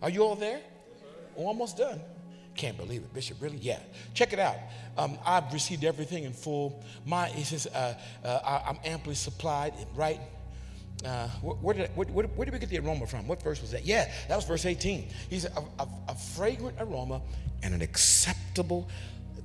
Are 0.00 0.08
you 0.08 0.22
all 0.22 0.36
there? 0.36 0.60
Almost 1.34 1.78
done. 1.78 2.00
Can't 2.54 2.76
believe 2.76 3.02
it, 3.02 3.12
Bishop. 3.12 3.38
Really? 3.40 3.56
Yeah. 3.56 3.80
Check 4.14 4.32
it 4.32 4.38
out. 4.38 4.54
Um, 4.96 5.18
I've 5.26 5.52
received 5.52 5.82
everything 5.82 6.22
in 6.22 6.32
full. 6.32 6.84
My, 7.04 7.26
he 7.26 7.42
says, 7.42 7.66
uh, 7.66 7.94
uh, 8.22 8.62
I'm 8.64 8.78
amply 8.84 9.16
supplied, 9.16 9.74
right? 9.96 10.20
Uh, 11.04 11.26
where, 11.40 11.56
where, 11.56 11.74
did, 11.74 11.90
where, 11.96 12.26
where, 12.26 12.44
did 12.44 12.54
we 12.54 12.60
get 12.60 12.68
the 12.68 12.78
aroma 12.78 13.08
from? 13.08 13.26
What 13.26 13.42
verse 13.42 13.60
was 13.60 13.72
that? 13.72 13.84
Yeah, 13.84 14.08
that 14.28 14.36
was 14.36 14.44
verse 14.44 14.64
18. 14.64 15.08
He 15.30 15.40
said, 15.40 15.52
a, 15.56 15.82
a, 15.82 15.88
a 16.10 16.14
fragrant 16.14 16.76
aroma 16.78 17.22
and 17.64 17.74
an 17.74 17.82
acceptable. 17.82 18.88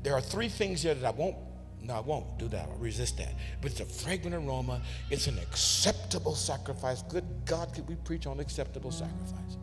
There 0.03 0.13
are 0.13 0.21
three 0.21 0.49
things 0.49 0.83
here 0.83 0.93
that 0.93 1.07
I 1.07 1.17
won't 1.17 1.35
no, 1.81 1.95
I 1.95 1.99
won't 1.99 2.37
do 2.37 2.47
that. 2.49 2.67
I'll 2.69 2.77
resist 2.77 3.17
that. 3.17 3.33
But 3.61 3.71
it's 3.71 3.79
a 3.79 3.85
fragrant 3.85 4.35
aroma. 4.35 4.81
It's 5.09 5.27
an 5.27 5.37
acceptable 5.39 6.35
sacrifice. 6.35 7.01
Good 7.03 7.25
God, 7.45 7.73
could 7.73 7.87
we 7.87 7.95
preach 7.95 8.27
on 8.27 8.39
acceptable 8.39 8.91
sacrifice? 8.91 9.57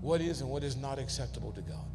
What 0.00 0.20
is 0.20 0.42
and 0.42 0.50
what 0.50 0.62
is 0.62 0.76
not 0.76 0.98
acceptable 0.98 1.50
to 1.52 1.62
God? 1.62 1.86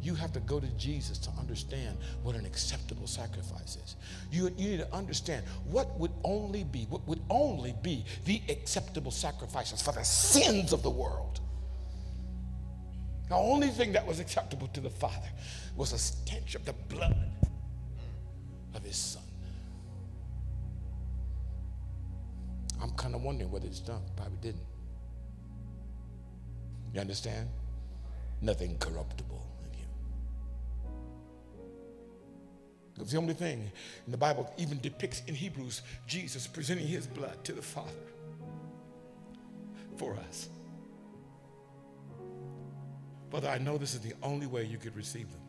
You 0.00 0.14
have 0.14 0.32
to 0.34 0.40
go 0.40 0.60
to 0.60 0.68
Jesus 0.78 1.18
to 1.18 1.30
understand 1.38 1.98
what 2.22 2.36
an 2.36 2.46
acceptable 2.46 3.08
sacrifice 3.08 3.76
is. 3.84 3.96
You, 4.30 4.44
you 4.56 4.68
need 4.70 4.78
to 4.78 4.94
understand 4.94 5.44
what 5.64 5.98
would 5.98 6.12
only 6.22 6.62
be, 6.62 6.86
what 6.88 7.06
would 7.08 7.20
only 7.28 7.74
be 7.82 8.04
the 8.24 8.40
acceptable 8.48 9.10
sacrifices 9.10 9.82
for 9.82 9.92
the 9.92 10.04
sins 10.04 10.72
of 10.72 10.82
the 10.84 10.90
world. 10.90 11.40
The 13.28 13.34
only 13.34 13.68
thing 13.68 13.92
that 13.92 14.06
was 14.06 14.20
acceptable 14.20 14.68
to 14.68 14.80
the 14.80 14.90
Father 14.90 15.28
was 15.76 15.92
a 15.92 15.98
stench 15.98 16.54
of 16.54 16.64
the 16.64 16.72
blood 16.72 17.16
of 18.76 18.84
his 18.84 18.96
son. 18.96 19.22
I'm 22.82 22.90
kind 22.90 23.14
of 23.14 23.22
wondering 23.22 23.50
whether 23.50 23.66
it's 23.66 23.80
done. 23.80 24.02
Probably 24.16 24.38
didn't. 24.42 24.66
You 26.92 27.00
understand? 27.00 27.48
Nothing 28.40 28.76
corruptible 28.78 29.44
in 29.64 29.78
him. 29.78 29.88
It's 33.00 33.12
the 33.12 33.18
only 33.18 33.34
thing 33.34 33.70
in 34.04 34.10
the 34.12 34.18
Bible 34.18 34.52
even 34.58 34.80
depicts 34.80 35.22
in 35.26 35.34
Hebrews 35.34 35.82
Jesus 36.06 36.46
presenting 36.46 36.86
his 36.86 37.06
blood 37.06 37.42
to 37.44 37.52
the 37.52 37.62
Father 37.62 37.90
for 39.96 40.16
us. 40.28 40.48
Father, 43.30 43.48
I 43.48 43.58
know 43.58 43.76
this 43.76 43.94
is 43.94 44.00
the 44.00 44.14
only 44.22 44.46
way 44.46 44.64
you 44.64 44.78
could 44.78 44.96
receive 44.96 45.30
them. 45.30 45.40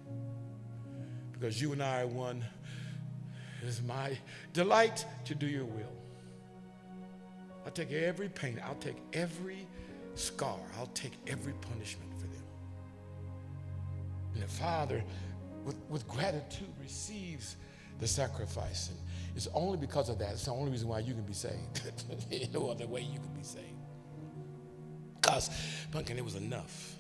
Because 1.32 1.62
you 1.62 1.72
and 1.74 1.84
I 1.84 2.02
are 2.02 2.08
one 2.08 2.44
it 3.68 3.72
is 3.72 3.84
my 3.84 4.18
delight 4.54 5.06
to 5.26 5.36
do 5.36 5.46
your 5.46 5.66
will. 5.66 5.92
I'll 7.66 7.72
take 7.72 7.92
every 7.92 8.30
pain, 8.30 8.62
I'll 8.66 8.76
take 8.76 8.96
every 9.12 9.68
scar, 10.16 10.58
I'll 10.80 10.90
take 10.94 11.12
every 11.28 11.52
punishment 11.52 12.10
for 12.14 12.28
them. 12.28 12.44
And 14.36 14.44
the 14.44 14.48
Father, 14.48 15.04
with, 15.66 15.76
with 15.90 16.08
gratitude, 16.08 16.70
receives 16.82 17.58
the 18.00 18.08
sacrifice. 18.08 18.88
And 18.88 18.98
it's 19.36 19.50
only 19.54 19.78
because 19.78 20.08
of 20.08 20.18
that, 20.20 20.32
it's 20.32 20.46
the 20.46 20.52
only 20.52 20.72
reason 20.72 20.88
why 20.88 21.00
you 21.00 21.14
can 21.14 21.24
be 21.24 21.34
saved. 21.34 22.54
no 22.54 22.70
other 22.70 22.88
way 22.88 23.02
you 23.02 23.20
can 23.20 23.34
be 23.34 23.44
saved. 23.44 23.66
Because, 25.20 25.50
Pumpkin, 25.92 26.18
it 26.18 26.24
was 26.24 26.36
enough. 26.36 26.96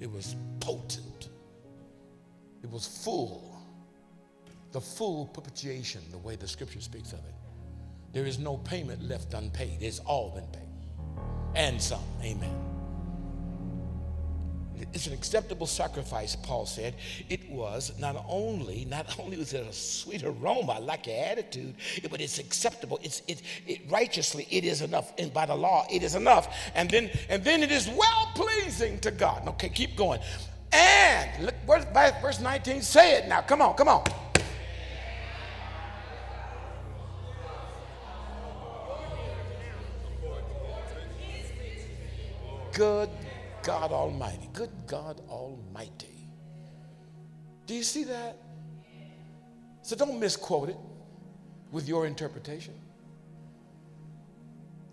It 0.00 0.10
was 0.10 0.34
potent. 0.60 1.28
It 2.62 2.70
was 2.70 2.86
full 2.86 3.51
the 4.72 4.80
full 4.80 5.26
propitiation, 5.26 6.02
the 6.10 6.18
way 6.18 6.36
the 6.36 6.48
scripture 6.48 6.80
speaks 6.80 7.12
of 7.12 7.18
it. 7.20 7.34
There 8.12 8.26
is 8.26 8.38
no 8.38 8.56
payment 8.58 9.02
left 9.02 9.32
unpaid. 9.34 9.78
It's 9.80 10.00
all 10.00 10.30
been 10.30 10.46
paid. 10.48 10.62
And 11.54 11.80
some. 11.80 12.02
Amen. 12.22 12.72
It's 14.92 15.06
an 15.06 15.12
acceptable 15.12 15.66
sacrifice, 15.66 16.34
Paul 16.34 16.66
said. 16.66 16.94
It 17.28 17.48
was 17.48 17.92
not 17.98 18.24
only, 18.28 18.84
not 18.86 19.18
only 19.18 19.36
was 19.36 19.52
it 19.52 19.64
a 19.64 19.72
sweet 19.72 20.24
aroma, 20.24 20.72
I 20.72 20.78
like 20.78 21.06
your 21.06 21.24
attitude, 21.24 21.74
but 22.10 22.20
it's 22.20 22.38
acceptable. 22.38 22.98
It's 23.02 23.22
it, 23.28 23.42
it 23.66 23.82
righteously, 23.88 24.48
it 24.50 24.64
is 24.64 24.82
enough. 24.82 25.12
And 25.18 25.32
by 25.32 25.46
the 25.46 25.54
law, 25.54 25.86
it 25.90 26.02
is 26.02 26.14
enough. 26.14 26.54
And 26.74 26.90
then 26.90 27.10
and 27.28 27.44
then 27.44 27.62
it 27.62 27.70
is 27.70 27.88
well 27.88 28.30
pleasing 28.34 28.98
to 29.00 29.10
God. 29.10 29.46
Okay, 29.48 29.68
keep 29.68 29.96
going. 29.96 30.20
And 30.72 31.46
look, 31.46 31.54
verse 31.66 32.40
19, 32.40 32.82
say 32.82 33.18
it 33.18 33.28
now. 33.28 33.42
Come 33.42 33.62
on, 33.62 33.74
come 33.74 33.88
on. 33.88 34.04
Good 42.72 43.10
God 43.62 43.92
Almighty. 43.92 44.48
Good 44.52 44.70
God 44.86 45.20
Almighty. 45.28 46.28
Do 47.66 47.74
you 47.74 47.82
see 47.82 48.04
that? 48.04 48.36
So 49.82 49.96
don't 49.96 50.18
misquote 50.18 50.68
it 50.68 50.76
with 51.70 51.88
your 51.88 52.06
interpretation. 52.06 52.74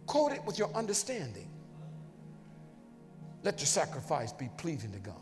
Quote 0.06 0.32
it 0.32 0.44
with 0.46 0.58
your 0.58 0.74
understanding. 0.74 1.48
Let 3.44 3.60
your 3.60 3.68
sacrifice 3.68 4.34
be 4.34 4.50
pleasing 4.58 4.92
to 4.92 5.00
God. 5.00 5.16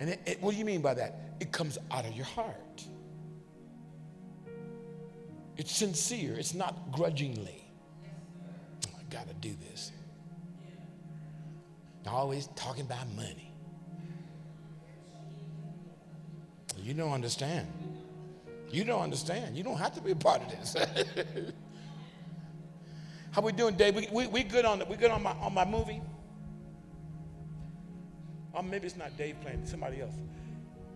And 0.00 0.10
it, 0.10 0.20
it, 0.26 0.42
what 0.42 0.52
do 0.52 0.58
you 0.58 0.64
mean 0.64 0.82
by 0.82 0.94
that? 0.94 1.36
It 1.40 1.50
comes 1.50 1.78
out 1.90 2.04
of 2.04 2.12
your 2.12 2.26
heart. 2.26 2.84
It's 5.56 5.72
sincere, 5.74 6.34
it's 6.34 6.54
not 6.54 6.92
grudgingly. 6.92 7.64
Oh, 8.88 8.98
I 8.98 9.12
got 9.12 9.28
to 9.28 9.34
do 9.34 9.54
this. 9.70 9.92
Always 12.06 12.48
talking 12.54 12.84
about 12.84 13.08
money. 13.14 13.52
You 16.82 16.94
don't 16.94 17.12
understand. 17.12 17.66
You 18.70 18.84
don't 18.84 19.00
understand. 19.00 19.56
You 19.56 19.64
don't 19.64 19.78
have 19.78 19.94
to 19.94 20.00
be 20.00 20.10
a 20.10 20.16
part 20.16 20.42
of 20.42 20.50
this. 20.50 20.76
How 23.32 23.40
we 23.40 23.52
doing, 23.52 23.76
Dave? 23.76 23.96
We, 23.96 24.08
we, 24.12 24.26
we 24.26 24.42
good 24.42 24.64
on 24.64 24.80
the, 24.80 24.84
we 24.84 24.96
good 24.96 25.10
on 25.10 25.22
my 25.22 25.32
on 25.32 25.54
my 25.54 25.64
movie? 25.64 26.02
Or 28.52 28.62
maybe 28.62 28.86
it's 28.86 28.96
not 28.96 29.16
Dave 29.16 29.40
playing, 29.40 29.66
somebody 29.66 30.00
else. 30.00 30.14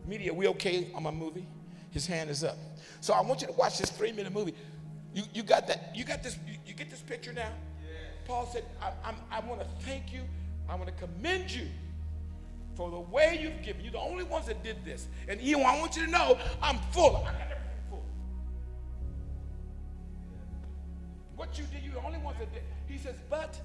Media, 0.07 0.33
we 0.33 0.47
okay 0.49 0.89
on 0.95 1.03
my 1.03 1.11
movie? 1.11 1.47
His 1.91 2.07
hand 2.07 2.31
is 2.31 2.45
up. 2.45 2.57
So 3.01 3.15
I 3.15 3.23
want 3.23 3.41
you 3.41 3.49
to 3.49 3.53
watch 3.55 3.79
this 3.79 3.91
three 3.91 4.13
minute 4.13 4.33
movie. 4.33 4.55
You, 5.15 5.25
you 5.35 5.43
got 5.43 5.67
that? 5.67 5.97
You 5.97 6.05
got 6.05 6.23
this? 6.23 6.39
You, 6.47 6.55
you 6.67 6.75
get 6.75 6.91
this 6.91 7.01
picture 7.01 7.33
now? 7.33 7.51
Yeah. 7.83 7.97
Paul 8.27 8.49
said, 8.53 8.65
I, 8.81 8.93
I'm, 9.05 9.17
I 9.31 9.41
want 9.41 9.61
to 9.61 9.67
thank 9.85 10.13
you 10.13 10.21
I 10.69 10.75
want 10.75 10.87
to 10.87 10.93
commend 10.93 11.51
you 11.51 11.67
for 12.75 12.91
the 12.91 13.01
way 13.01 13.39
you've 13.41 13.63
given. 13.63 13.83
You're 13.83 13.93
the 13.93 13.99
only 13.99 14.25
ones 14.25 14.47
that 14.47 14.63
did 14.63 14.85
this. 14.85 15.09
And 15.27 15.41
you, 15.41 15.61
I 15.61 15.79
want 15.81 15.97
you 15.97 16.05
to 16.05 16.11
know 16.11 16.39
I'm 16.63 16.79
full. 16.93 17.17
I 17.17 17.33
got 17.33 17.43
everything 17.43 17.81
full. 17.91 18.05
What 21.37 21.59
you 21.59 21.65
did, 21.73 21.83
you're 21.83 21.95
the 21.95 22.07
only 22.07 22.19
ones 22.19 22.39
that 22.39 22.53
did. 22.53 22.63
He 22.87 22.99
says, 22.99 23.17
but, 23.31 23.61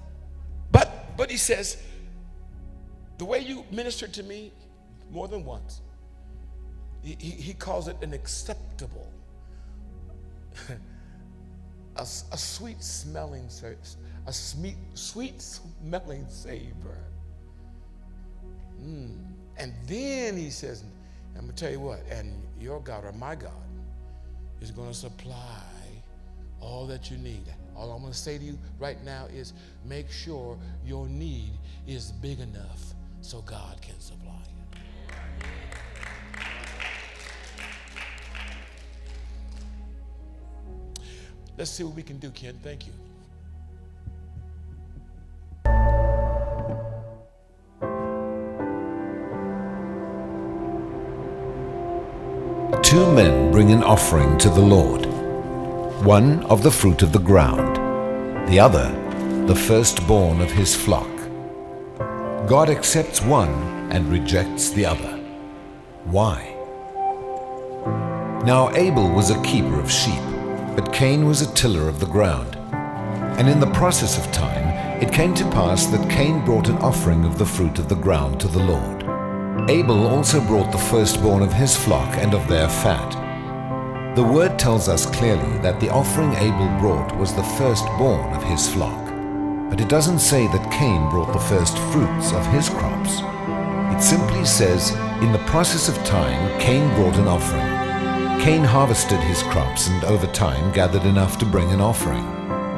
but, 0.72 1.16
but 1.16 1.30
he 1.30 1.36
says, 1.36 1.76
the 3.18 3.24
way 3.24 3.38
you 3.38 3.64
ministered 3.70 4.12
to 4.14 4.22
me 4.22 4.50
more 5.10 5.28
than 5.28 5.44
once, 5.44 5.82
he, 7.02 7.16
he, 7.20 7.30
he 7.30 7.54
calls 7.54 7.86
it 7.86 7.96
an 8.02 8.14
acceptable, 8.14 9.12
a, 10.68 12.02
a 12.02 12.38
sweet 12.38 12.82
smelling 12.82 13.48
service 13.48 13.96
a 14.26 14.32
sweet, 14.32 14.76
sweet 14.94 15.40
smelling 15.40 16.26
savor. 16.28 16.98
Mm. 18.82 19.18
And 19.56 19.72
then 19.86 20.36
he 20.36 20.50
says, 20.50 20.84
I'm 21.36 21.42
going 21.42 21.54
to 21.54 21.64
tell 21.64 21.72
you 21.72 21.80
what, 21.80 22.00
and 22.10 22.42
your 22.58 22.80
God 22.80 23.04
or 23.04 23.12
my 23.12 23.34
God 23.34 23.52
is 24.60 24.70
going 24.70 24.88
to 24.88 24.94
supply 24.94 25.62
all 26.60 26.86
that 26.86 27.10
you 27.10 27.18
need. 27.18 27.44
All 27.76 27.92
I'm 27.92 28.00
going 28.00 28.12
to 28.12 28.18
say 28.18 28.38
to 28.38 28.44
you 28.44 28.58
right 28.78 29.02
now 29.04 29.26
is 29.34 29.52
make 29.84 30.10
sure 30.10 30.56
your 30.84 31.06
need 31.08 31.52
is 31.86 32.12
big 32.12 32.40
enough 32.40 32.94
so 33.20 33.42
God 33.42 33.80
can 33.82 33.98
supply 34.00 34.32
it. 34.32 34.48
Let's 41.56 41.70
see 41.70 41.84
what 41.84 41.94
we 41.94 42.02
can 42.02 42.18
do, 42.18 42.30
Ken. 42.30 42.58
Thank 42.62 42.86
you. 42.86 42.92
Two 52.94 53.10
men 53.10 53.50
bring 53.50 53.72
an 53.72 53.82
offering 53.82 54.38
to 54.38 54.48
the 54.48 54.60
Lord, 54.60 55.06
one 56.04 56.44
of 56.44 56.62
the 56.62 56.70
fruit 56.70 57.02
of 57.02 57.10
the 57.10 57.18
ground, 57.18 57.74
the 58.48 58.60
other 58.60 58.88
the 59.48 59.56
firstborn 59.56 60.40
of 60.40 60.52
his 60.52 60.76
flock. 60.76 61.10
God 62.46 62.70
accepts 62.70 63.20
one 63.20 63.50
and 63.90 64.12
rejects 64.12 64.70
the 64.70 64.86
other. 64.86 65.16
Why? 66.04 66.54
Now 68.46 68.70
Abel 68.76 69.10
was 69.10 69.30
a 69.30 69.42
keeper 69.42 69.80
of 69.80 69.90
sheep, 69.90 70.22
but 70.76 70.92
Cain 70.92 71.26
was 71.26 71.42
a 71.42 71.52
tiller 71.52 71.88
of 71.88 71.98
the 71.98 72.06
ground. 72.06 72.54
And 73.40 73.48
in 73.48 73.58
the 73.58 73.72
process 73.72 74.24
of 74.24 74.32
time, 74.32 75.02
it 75.02 75.12
came 75.12 75.34
to 75.34 75.50
pass 75.50 75.86
that 75.86 76.08
Cain 76.08 76.44
brought 76.44 76.68
an 76.68 76.78
offering 76.78 77.24
of 77.24 77.38
the 77.38 77.46
fruit 77.46 77.80
of 77.80 77.88
the 77.88 77.96
ground 77.96 78.38
to 78.38 78.46
the 78.46 78.62
Lord. 78.62 79.03
Abel 79.68 80.06
also 80.08 80.42
brought 80.42 80.70
the 80.72 80.78
firstborn 80.78 81.42
of 81.42 81.50
his 81.50 81.74
flock 81.74 82.18
and 82.18 82.34
of 82.34 82.46
their 82.48 82.68
fat. 82.68 84.14
The 84.14 84.22
word 84.22 84.58
tells 84.58 84.90
us 84.90 85.06
clearly 85.06 85.58
that 85.58 85.80
the 85.80 85.88
offering 85.88 86.34
Abel 86.34 86.68
brought 86.78 87.16
was 87.16 87.34
the 87.34 87.42
firstborn 87.42 88.34
of 88.34 88.44
his 88.44 88.68
flock. 88.68 89.02
But 89.70 89.80
it 89.80 89.88
doesn't 89.88 90.18
say 90.18 90.46
that 90.48 90.70
Cain 90.70 91.08
brought 91.08 91.32
the 91.32 91.38
first 91.38 91.78
fruits 91.92 92.32
of 92.32 92.46
his 92.48 92.68
crops. 92.68 93.20
It 93.96 94.02
simply 94.02 94.44
says, 94.44 94.90
in 95.22 95.32
the 95.32 95.42
process 95.46 95.88
of 95.88 95.96
time, 96.04 96.60
Cain 96.60 96.86
brought 96.94 97.16
an 97.16 97.26
offering. 97.26 98.40
Cain 98.42 98.62
harvested 98.64 99.20
his 99.20 99.42
crops 99.44 99.88
and 99.88 100.04
over 100.04 100.26
time 100.26 100.72
gathered 100.74 101.04
enough 101.04 101.38
to 101.38 101.46
bring 101.46 101.72
an 101.72 101.80
offering. 101.80 102.24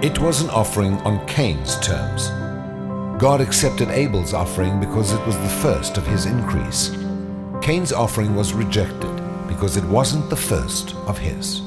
It 0.05 0.21
was 0.21 0.41
an 0.41 0.51
offering 0.51 0.99
on 0.99 1.27
Cain's 1.27 1.81
terms. 1.81 2.31
God 3.19 3.41
accepted 3.41 3.89
Abel's 3.89 4.35
offering 4.35 4.79
because 4.79 5.15
it 5.15 5.27
was 5.27 5.39
the 5.39 5.49
first 5.49 5.97
of 5.97 6.07
his 6.07 6.27
increase. 6.27 6.91
Cain's 7.63 7.91
offering 7.91 8.37
was 8.37 8.53
rejected 8.53 9.17
because 9.49 9.79
it 9.79 9.85
wasn't 9.85 10.29
the 10.29 10.37
first 10.37 10.95
of 11.07 11.17
his. 11.17 11.63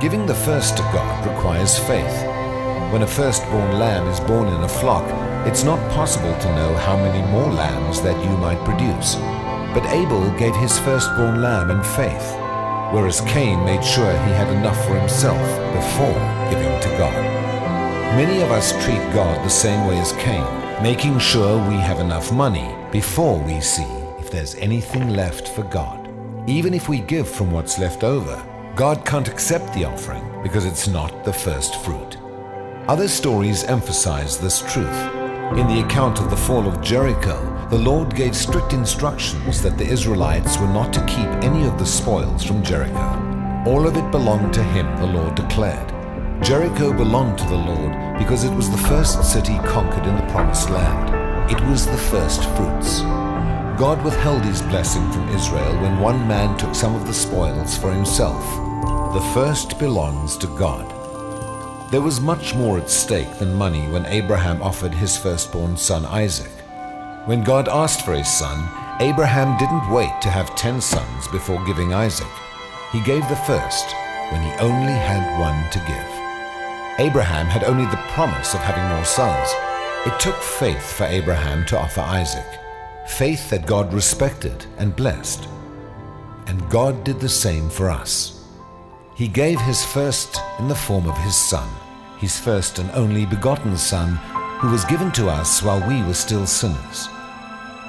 Giving 0.00 0.26
the 0.26 0.34
first 0.34 0.76
to 0.76 0.82
God 0.92 1.24
requires 1.24 1.78
faith. 1.78 2.26
When 2.92 3.02
a 3.02 3.06
firstborn 3.06 3.78
lamb 3.78 4.08
is 4.08 4.18
born 4.18 4.48
in 4.48 4.64
a 4.64 4.68
flock, 4.68 5.04
it's 5.46 5.62
not 5.62 5.78
possible 5.92 6.36
to 6.40 6.56
know 6.56 6.74
how 6.78 6.96
many 6.96 7.24
more 7.30 7.52
lambs 7.52 8.02
that 8.02 8.20
you 8.24 8.36
might 8.38 8.64
produce. 8.64 9.14
But 9.72 9.86
Abel 9.92 10.36
gave 10.36 10.56
his 10.56 10.76
firstborn 10.80 11.40
lamb 11.40 11.70
in 11.70 11.80
faith, 11.94 12.34
whereas 12.92 13.20
Cain 13.20 13.64
made 13.64 13.84
sure 13.84 14.10
he 14.10 14.32
had 14.32 14.48
enough 14.48 14.84
for 14.84 14.98
himself 14.98 15.38
before 15.72 16.50
giving 16.50 16.80
to 16.80 16.88
God. 16.98 17.39
Many 18.16 18.42
of 18.42 18.50
us 18.50 18.72
treat 18.84 18.98
God 19.14 19.44
the 19.44 19.48
same 19.48 19.86
way 19.86 19.96
as 20.00 20.12
Cain, 20.14 20.44
making 20.82 21.20
sure 21.20 21.56
we 21.68 21.76
have 21.76 22.00
enough 22.00 22.32
money 22.32 22.74
before 22.90 23.38
we 23.38 23.60
see 23.60 23.86
if 24.18 24.32
there's 24.32 24.56
anything 24.56 25.10
left 25.10 25.46
for 25.46 25.62
God. 25.62 26.10
Even 26.48 26.74
if 26.74 26.88
we 26.88 26.98
give 26.98 27.28
from 27.28 27.52
what's 27.52 27.78
left 27.78 28.02
over, 28.02 28.44
God 28.74 29.06
can't 29.06 29.28
accept 29.28 29.72
the 29.74 29.84
offering 29.84 30.24
because 30.42 30.64
it's 30.64 30.88
not 30.88 31.24
the 31.24 31.32
first 31.32 31.76
fruit. 31.84 32.18
Other 32.88 33.06
stories 33.06 33.62
emphasize 33.62 34.38
this 34.38 34.60
truth. 34.72 35.00
In 35.56 35.68
the 35.68 35.84
account 35.86 36.18
of 36.18 36.30
the 36.30 36.36
fall 36.36 36.66
of 36.66 36.82
Jericho, 36.82 37.38
the 37.70 37.78
Lord 37.78 38.16
gave 38.16 38.34
strict 38.34 38.72
instructions 38.72 39.62
that 39.62 39.78
the 39.78 39.86
Israelites 39.86 40.58
were 40.58 40.66
not 40.66 40.92
to 40.94 41.06
keep 41.06 41.28
any 41.44 41.64
of 41.64 41.78
the 41.78 41.86
spoils 41.86 42.42
from 42.42 42.64
Jericho. 42.64 43.62
All 43.66 43.86
of 43.86 43.96
it 43.96 44.10
belonged 44.10 44.52
to 44.54 44.64
him, 44.64 44.96
the 44.96 45.06
Lord 45.06 45.36
declared. 45.36 45.99
Jericho 46.42 46.94
belonged 46.94 47.36
to 47.38 47.44
the 47.44 47.54
Lord 47.54 48.18
because 48.18 48.44
it 48.44 48.54
was 48.54 48.70
the 48.70 48.88
first 48.88 49.22
city 49.30 49.58
conquered 49.58 50.06
in 50.06 50.16
the 50.16 50.32
Promised 50.32 50.70
Land. 50.70 51.50
It 51.50 51.60
was 51.68 51.84
the 51.84 51.98
first 51.98 52.42
fruits. 52.56 53.00
God 53.78 54.02
withheld 54.02 54.42
his 54.42 54.62
blessing 54.62 55.08
from 55.12 55.28
Israel 55.28 55.70
when 55.82 56.00
one 56.00 56.26
man 56.26 56.56
took 56.56 56.74
some 56.74 56.96
of 56.96 57.06
the 57.06 57.12
spoils 57.12 57.76
for 57.76 57.92
himself. 57.92 58.42
The 59.12 59.30
first 59.34 59.78
belongs 59.78 60.38
to 60.38 60.46
God. 60.58 60.90
There 61.92 62.00
was 62.00 62.22
much 62.22 62.54
more 62.54 62.78
at 62.78 62.88
stake 62.88 63.38
than 63.38 63.54
money 63.54 63.86
when 63.88 64.06
Abraham 64.06 64.62
offered 64.62 64.94
his 64.94 65.18
firstborn 65.18 65.76
son 65.76 66.06
Isaac. 66.06 66.52
When 67.26 67.44
God 67.44 67.68
asked 67.68 68.02
for 68.02 68.14
his 68.14 68.32
son, 68.32 68.66
Abraham 69.00 69.58
didn't 69.58 69.92
wait 69.92 70.20
to 70.22 70.30
have 70.30 70.56
ten 70.56 70.80
sons 70.80 71.28
before 71.28 71.62
giving 71.66 71.92
Isaac. 71.92 72.32
He 72.92 73.02
gave 73.02 73.28
the 73.28 73.36
first 73.46 73.94
when 74.32 74.42
he 74.42 74.58
only 74.58 74.92
had 74.92 75.38
one 75.38 75.70
to 75.70 75.78
give. 75.86 76.19
Abraham 77.00 77.46
had 77.46 77.64
only 77.64 77.86
the 77.86 78.04
promise 78.12 78.52
of 78.52 78.60
having 78.60 78.84
more 78.94 79.06
sons. 79.06 79.48
It 80.04 80.20
took 80.20 80.36
faith 80.36 80.92
for 80.92 81.04
Abraham 81.04 81.64
to 81.64 81.78
offer 81.78 82.02
Isaac, 82.02 82.44
faith 83.08 83.48
that 83.48 83.64
God 83.64 83.94
respected 83.94 84.66
and 84.76 84.94
blessed. 84.94 85.48
And 86.46 86.68
God 86.68 87.02
did 87.02 87.18
the 87.18 87.26
same 87.26 87.70
for 87.70 87.88
us. 87.88 88.44
He 89.14 89.28
gave 89.28 89.58
his 89.62 89.82
first 89.82 90.42
in 90.58 90.68
the 90.68 90.74
form 90.74 91.08
of 91.08 91.16
his 91.16 91.34
Son, 91.34 91.66
his 92.18 92.38
first 92.38 92.78
and 92.78 92.90
only 92.90 93.24
begotten 93.24 93.78
Son, 93.78 94.16
who 94.60 94.70
was 94.70 94.84
given 94.84 95.10
to 95.12 95.30
us 95.30 95.62
while 95.62 95.80
we 95.88 96.02
were 96.02 96.12
still 96.12 96.46
sinners. 96.46 97.08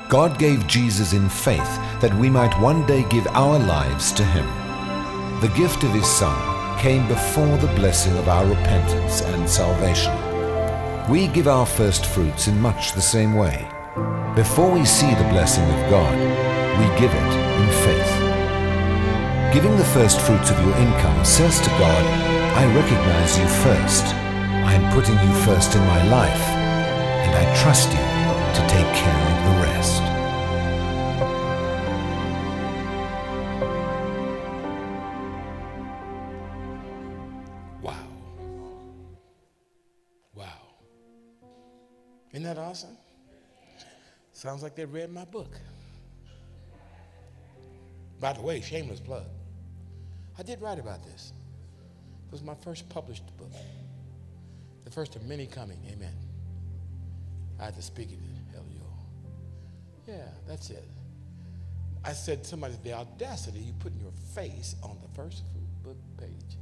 God 0.08 0.40
gave 0.40 0.68
Jesus 0.68 1.12
in 1.12 1.28
faith 1.28 1.76
that 2.00 2.16
we 2.16 2.30
might 2.30 2.58
one 2.62 2.86
day 2.86 3.04
give 3.10 3.28
our 3.28 3.60
lives 3.60 4.14
to 4.14 4.24
him. 4.24 4.48
The 5.42 5.54
gift 5.58 5.84
of 5.84 5.92
his 5.92 6.08
Son 6.08 6.61
came 6.82 7.08
before 7.08 7.58
the 7.58 7.74
blessing 7.76 8.18
of 8.18 8.28
our 8.28 8.44
repentance 8.44 9.22
and 9.22 9.48
salvation. 9.48 10.12
We 11.12 11.28
give 11.28 11.48
our 11.48 11.68
first 11.68 12.08
fruits 12.08 12.48
in 12.48 12.60
much 12.60 12.94
the 12.94 13.02
same 13.02 13.36
way. 13.36 13.68
Before 14.36 14.72
we 14.72 14.84
see 14.84 15.14
the 15.14 15.30
blessing 15.30 15.64
of 15.64 15.90
God, 15.92 16.16
we 16.80 17.00
give 17.00 17.14
it 17.14 17.34
in 17.62 17.70
faith. 17.86 18.14
Giving 19.54 19.78
the 19.78 19.92
first 19.94 20.22
fruits 20.22 20.50
of 20.50 20.60
your 20.66 20.76
income 20.78 21.24
says 21.24 21.60
to 21.60 21.70
God, 21.78 22.04
I 22.58 22.66
recognize 22.74 23.38
you 23.38 23.48
first. 23.62 24.06
I 24.66 24.74
am 24.74 24.92
putting 24.92 25.20
you 25.22 25.34
first 25.46 25.76
in 25.76 25.82
my 25.82 26.04
life, 26.10 26.42
and 26.42 27.36
I 27.36 27.46
trust 27.62 27.90
you 27.90 28.08
to 28.58 28.62
take 28.68 28.92
care 28.96 29.22
of 29.30 29.38
the 29.46 29.62
rest. 29.68 30.21
Sounds 44.42 44.64
like 44.64 44.74
they 44.74 44.86
read 44.86 45.14
my 45.14 45.24
book. 45.24 45.56
By 48.20 48.34
the 48.34 48.42
way, 48.42 48.60
shameless 48.60 49.00
plug. 49.00 49.28
I 50.36 50.42
did 50.42 50.60
write 50.64 50.80
about 50.80 51.04
this. 51.04 51.32
It 52.26 52.32
was 52.32 52.42
my 52.42 52.56
first 52.56 52.90
published 52.90 53.22
book. 53.38 53.52
The 54.84 54.90
first 54.90 55.16
of 55.16 55.24
many 55.28 55.46
coming. 55.46 55.78
Amen. 55.94 56.16
I 57.60 57.66
had 57.66 57.76
to 57.76 57.84
speak 57.84 58.14
it. 58.14 58.18
Hell, 58.52 58.64
yo. 58.72 60.12
Yeah, 60.12 60.26
that's 60.48 60.72
it. 60.72 60.88
I 62.04 62.14
said 62.14 62.44
somebody 62.44 62.74
the 62.84 62.94
audacity 62.94 63.60
you 63.60 63.74
putting 63.74 64.00
your 64.00 64.14
face 64.34 64.76
on 64.82 64.98
the 65.04 65.10
first 65.10 65.44
book 65.84 65.98
page. 66.18 66.58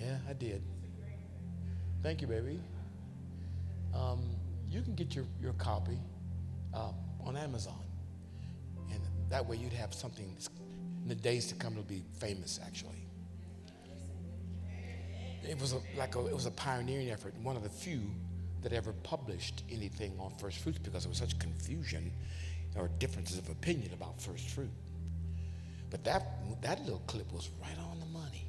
Yeah, 0.00 0.16
I 0.28 0.32
did. 0.32 0.60
Thank 2.02 2.20
you, 2.20 2.26
baby. 2.26 2.58
Um, 3.94 4.28
you 4.68 4.82
can 4.82 4.96
get 4.96 5.14
your, 5.14 5.26
your 5.40 5.52
copy 5.52 6.00
uh, 6.74 6.90
on 7.24 7.36
Amazon. 7.36 7.80
And 8.90 9.00
that 9.28 9.46
way 9.46 9.56
you'd 9.56 9.72
have 9.72 9.94
something 9.94 10.36
in 11.02 11.08
the 11.08 11.14
days 11.14 11.46
to 11.48 11.54
come 11.54 11.72
it'll 11.72 11.84
be 11.84 12.04
famous 12.18 12.60
actually. 12.64 13.06
It 15.48 15.60
was 15.60 15.72
a, 15.72 15.80
like 15.96 16.14
a, 16.14 16.26
it 16.26 16.34
was 16.34 16.46
a 16.46 16.52
pioneering 16.52 17.10
effort, 17.10 17.34
one 17.42 17.56
of 17.56 17.62
the 17.62 17.68
few 17.68 18.00
that 18.62 18.72
ever 18.72 18.92
published 19.02 19.64
anything 19.70 20.12
on 20.20 20.32
first 20.38 20.58
fruits 20.58 20.78
because 20.78 21.02
there 21.02 21.10
was 21.10 21.18
such 21.18 21.38
confusion 21.38 22.12
or 22.76 22.88
differences 22.98 23.38
of 23.38 23.48
opinion 23.48 23.92
about 23.92 24.20
first 24.20 24.50
fruit. 24.50 24.70
But 25.90 26.04
that, 26.04 26.22
that 26.62 26.80
little 26.80 27.02
clip 27.06 27.30
was 27.32 27.50
right 27.60 27.76
on 27.90 27.98
the 27.98 28.06
money. 28.06 28.46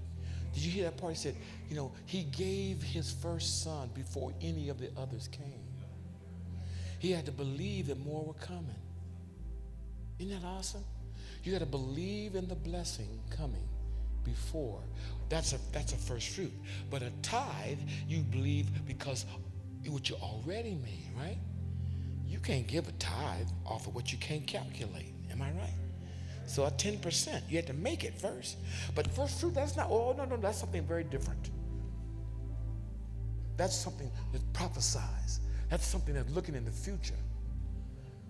Did 0.53 0.63
you 0.63 0.71
hear 0.71 0.84
that 0.86 0.97
part? 0.97 1.13
He 1.13 1.19
said, 1.19 1.36
you 1.67 1.76
know, 1.76 1.91
he 2.05 2.24
gave 2.24 2.82
his 2.82 3.11
first 3.11 3.63
son 3.63 3.89
before 3.95 4.32
any 4.41 4.69
of 4.69 4.80
the 4.80 4.89
others 4.97 5.28
came. 5.28 5.62
He 7.04 7.12
had 7.12 7.26
to 7.26 7.34
believe 7.34 7.88
that 7.88 7.99
more 7.99 8.24
were 8.24 8.34
coming. 8.36 8.80
Isn't 10.20 10.41
that 10.41 10.47
awesome? 10.47 10.86
You 11.43 11.51
got 11.51 11.60
to 11.60 11.66
believe 11.66 12.36
in 12.36 12.47
the 12.47 12.56
blessing 12.56 13.20
coming 13.30 13.68
before. 14.24 14.80
That's 15.28 15.51
a 15.51 15.58
that's 15.74 15.91
a 15.91 15.97
first 15.97 16.30
fruit. 16.30 16.54
But 16.89 17.01
a 17.01 17.12
tithe, 17.22 17.80
you 18.08 18.22
believe 18.22 18.86
because 18.88 19.26
what 19.86 20.10
you 20.10 20.16
already 20.16 20.76
made, 20.76 21.10
right? 21.20 21.39
You 22.26 22.39
can't 22.39 22.68
give 22.68 22.88
a 22.88 22.93
tithe 22.93 23.49
off 23.66 23.86
of 23.86 23.95
what 23.95 24.14
you 24.14 24.18
can't 24.20 24.47
calculate. 24.47 25.14
Am 25.30 25.41
I 25.41 25.51
right? 25.51 25.76
So 26.45 26.64
a 26.64 26.72
10%, 26.72 27.41
you 27.49 27.58
have 27.58 27.66
to 27.66 27.74
make 27.74 28.06
it 28.06 28.18
first. 28.18 28.60
But 28.95 29.12
first 29.12 29.41
fruit, 29.41 29.56
that's 29.56 29.76
not, 29.76 29.88
oh, 29.89 30.16
no, 30.18 30.24
no, 30.24 30.38
that's 30.38 30.58
something 30.58 30.86
very 30.86 31.04
different. 31.04 31.49
That's 33.58 33.76
something 33.76 34.10
that 34.32 34.54
prophesies. 34.54 35.41
That's 35.74 35.88
something 35.88 36.13
that's 36.13 36.30
looking 36.30 36.53
in 36.53 36.65
the 36.65 36.71
future. 36.71 37.15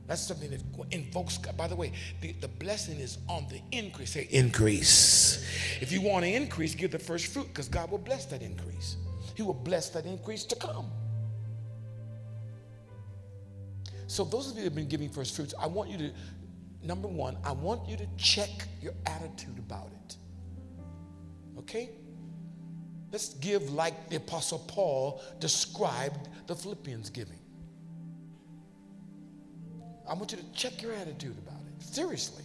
That's 0.07 0.25
something 0.25 0.49
that 0.51 0.61
invokes 0.91 1.37
God. 1.37 1.57
By 1.57 1.67
the 1.67 1.75
way, 1.75 1.91
the, 2.21 2.31
the 2.39 2.47
blessing 2.47 3.01
is 3.01 3.17
on 3.27 3.47
the 3.49 3.59
increase. 3.77 4.11
Say 4.11 4.29
increase. 4.31 5.45
If 5.81 5.91
you 5.91 5.99
want 5.99 6.23
to 6.23 6.33
increase, 6.33 6.73
give 6.73 6.91
the 6.91 6.99
first 6.99 7.33
fruit 7.33 7.47
because 7.47 7.67
God 7.67 7.91
will 7.91 7.97
bless 7.97 8.23
that 8.27 8.41
increase. 8.41 8.95
He 9.35 9.43
will 9.43 9.55
bless 9.55 9.89
that 9.89 10.05
increase 10.05 10.45
to 10.45 10.55
come. 10.55 10.89
So, 14.07 14.23
those 14.23 14.49
of 14.49 14.55
you 14.55 14.61
that 14.61 14.67
have 14.67 14.75
been 14.75 14.87
giving 14.87 15.09
first 15.09 15.35
fruits, 15.35 15.53
I 15.59 15.67
want 15.67 15.89
you 15.89 15.97
to, 15.97 16.11
number 16.81 17.09
one, 17.09 17.35
I 17.43 17.51
want 17.51 17.89
you 17.89 17.97
to 17.97 18.07
check 18.15 18.69
your 18.81 18.93
attitude 19.05 19.59
about 19.59 19.89
it. 20.05 20.15
Okay? 21.59 21.89
Let's 23.13 23.35
give 23.35 23.71
like 23.71 24.09
the 24.09 24.15
Apostle 24.15 24.57
Paul 24.67 25.21
described 25.39 26.29
the 26.47 26.55
Philippians 26.55 27.11
giving. 27.11 27.37
I 30.09 30.15
want 30.15 30.31
you 30.31 30.39
to 30.39 30.53
check 30.53 30.81
your 30.81 30.93
attitude 30.93 31.37
about 31.37 31.61
it. 31.61 31.83
Seriously. 31.83 32.43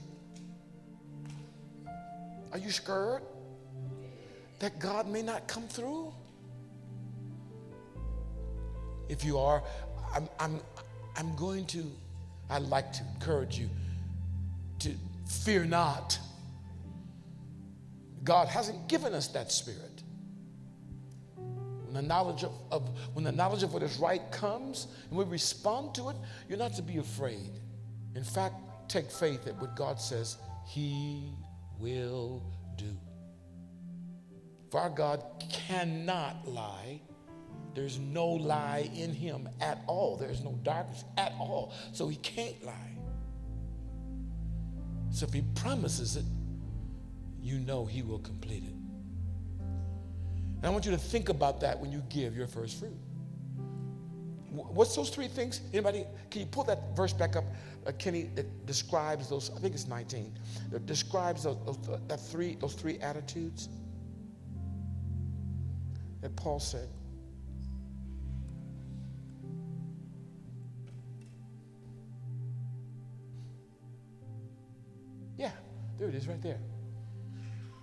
Are 2.53 2.59
you 2.59 2.71
scared 2.71 3.23
that 4.59 4.79
God 4.79 5.09
may 5.09 5.23
not 5.23 5.49
come 5.49 5.67
through? 5.69 6.13
If 9.09 9.25
you 9.25 9.39
are, 9.39 9.63
I'm, 10.15 10.29
I'm, 10.39 10.61
I'm 11.17 11.35
going 11.35 11.65
to, 11.69 11.91
I'd 12.51 12.63
like 12.65 12.93
to 12.93 13.03
encourage 13.15 13.59
you 13.59 13.71
to 14.81 14.93
fear 15.25 15.65
not. 15.65 16.19
God 18.23 18.49
hasn't 18.49 18.87
given 18.89 19.15
us 19.15 19.29
that 19.29 19.51
spirit. 19.51 19.98
When 21.89 21.95
the 21.95 22.07
knowledge 22.07 22.45
of, 22.45 22.53
of, 22.71 22.87
when 23.15 23.25
the 23.25 23.33
knowledge 23.33 23.63
of 23.63 23.73
what 23.73 23.83
is 23.83 23.99
right 23.99 24.21
comes 24.31 24.89
and 25.09 25.19
we 25.19 25.25
respond 25.25 25.95
to 25.95 26.11
it, 26.11 26.17
you're 26.47 26.59
not 26.59 26.75
to 26.75 26.83
be 26.83 26.99
afraid. 26.99 27.61
In 28.15 28.23
fact, 28.23 28.57
take 28.89 29.11
faith 29.11 29.45
that 29.45 29.59
what 29.59 29.75
God 29.75 29.99
says, 29.99 30.37
He 30.67 31.33
will 31.79 32.43
do. 32.77 32.95
For 34.71 34.81
our 34.81 34.91
God 34.91 35.25
cannot 35.51 36.47
lie. 36.47 37.01
There's 37.75 37.99
no 37.99 38.27
lie 38.27 38.91
in 38.95 39.15
him 39.15 39.49
at 39.61 39.83
all. 39.87 40.17
There's 40.17 40.43
no 40.43 40.59
darkness 40.63 41.05
at 41.17 41.33
all. 41.39 41.73
So 41.93 42.09
he 42.09 42.17
can't 42.17 42.63
lie. 42.65 42.99
So 45.11 45.27
if 45.27 45.33
he 45.33 45.43
promises 45.55 46.17
it, 46.17 46.25
you 47.41 47.59
know 47.61 47.87
he 47.87 48.03
will 48.03 48.19
complete 48.19 48.65
it. 48.65 48.78
And 50.59 50.67
I 50.67 50.71
want 50.71 50.85
you 50.85 50.91
to 50.91 50.99
think 50.99 51.29
about 51.29 51.61
that 51.61 51.79
when 51.79 51.93
you 51.93 52.03
give 52.09 52.37
your 52.37 52.49
first 52.49 52.81
fruit. 52.81 52.97
What's 54.51 54.97
those 54.97 55.11
three 55.11 55.29
things? 55.29 55.61
Anybody? 55.73 56.05
Can 56.31 56.41
you 56.41 56.47
pull 56.47 56.65
that 56.65 56.97
verse 56.97 57.13
back 57.13 57.37
up, 57.37 57.45
uh, 57.87 57.93
Kenny? 57.93 58.31
That 58.35 58.67
describes 58.67 59.29
those. 59.29 59.53
I 59.57 59.61
think 59.61 59.75
it's 59.75 59.87
19. 59.87 60.33
That 60.73 60.85
describes 60.85 61.45
those, 61.45 61.59
those, 61.65 62.01
that 62.09 62.21
three, 62.21 62.57
those 62.61 62.75
three 62.75 62.99
attitudes 62.99 63.69
that 66.23 66.35
Paul 66.35 66.59
said. 66.59 66.89
Yeah, 75.37 75.53
there 76.01 76.09
it 76.09 76.17
is, 76.17 76.27
right 76.27 76.43
there. 76.43 76.59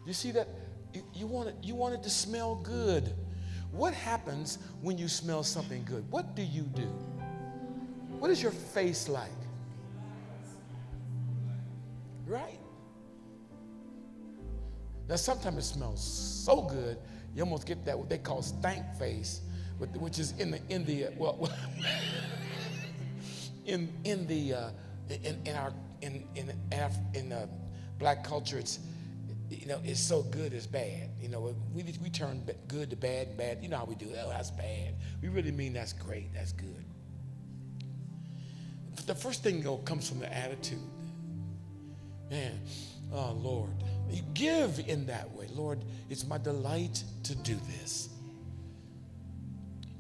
You 0.06 0.12
see 0.12 0.32
that? 0.32 0.50
You, 1.14 1.28
want 1.28 1.50
it. 1.50 1.56
You 1.62 1.76
want 1.76 1.94
it 1.94 2.04
to 2.04 2.10
smell 2.10 2.56
good. 2.56 3.14
What 3.72 3.94
happens 3.94 4.60
when 4.82 4.98
you 4.98 5.08
smell 5.08 5.44
something 5.44 5.84
good? 5.86 6.10
What 6.10 6.36
do 6.36 6.42
you 6.42 6.62
do? 6.62 6.90
What 8.20 8.32
is 8.32 8.42
your 8.42 8.52
face 8.52 9.10
like? 9.10 9.30
Right? 12.26 12.60
Now, 15.08 15.18
sometimes 15.18 15.58
it 15.58 15.74
smells 15.74 16.04
so 16.04 16.64
good, 16.64 16.98
you 17.36 17.44
almost 17.44 17.68
get 17.68 17.86
that 17.86 17.98
what 17.98 18.10
they 18.10 18.18
call 18.18 18.42
stank 18.42 18.84
face, 18.98 19.42
which 20.00 20.18
is 20.20 20.34
in 20.40 20.52
the 20.52 20.60
in 20.70 20.86
the 20.86 21.08
well, 21.18 21.52
in 23.66 23.94
in 24.04 24.26
the 24.26 24.54
uh, 24.54 24.70
in, 25.10 25.40
in 25.46 25.56
our 25.56 25.74
in 26.02 26.24
in 26.36 26.52
in 27.14 27.32
uh, 27.32 27.46
black 28.00 28.24
culture, 28.24 28.58
it's 28.58 28.80
you 29.60 29.68
know, 29.68 29.80
it's 29.84 30.00
so 30.00 30.24
good 30.24 30.54
it's 30.54 30.68
bad. 30.68 31.10
You 31.22 31.30
know, 31.30 31.56
we, 31.74 31.84
we 32.02 32.10
turn 32.10 32.48
good 32.68 32.90
to 32.90 32.96
bad 32.96 33.28
and 33.28 33.38
bad. 33.38 33.62
You 33.62 33.70
know 33.70 33.78
how 33.78 33.86
we 33.86 33.96
do. 33.96 34.08
Oh, 34.18 34.30
that's 34.30 34.52
bad. 34.52 34.96
We 35.22 35.30
really 35.30 35.52
mean 35.52 35.74
that's 35.74 35.94
great. 35.94 36.34
That's 36.34 36.52
good. 36.52 36.86
But 38.96 39.08
the 39.08 39.16
first 39.16 39.44
thing 39.44 39.62
though 39.62 39.78
comes 39.78 40.10
from 40.10 40.20
the 40.20 40.34
attitude. 40.34 40.80
Man, 42.30 42.60
oh 43.14 43.34
Lord, 43.34 43.72
you 44.10 44.24
give 44.34 44.80
in 44.88 45.06
that 45.08 45.32
way. 45.34 45.48
Lord, 45.54 45.84
it's 46.10 46.26
my 46.26 46.38
delight 46.38 47.04
to 47.24 47.36
do 47.36 47.60
this. 47.68 48.10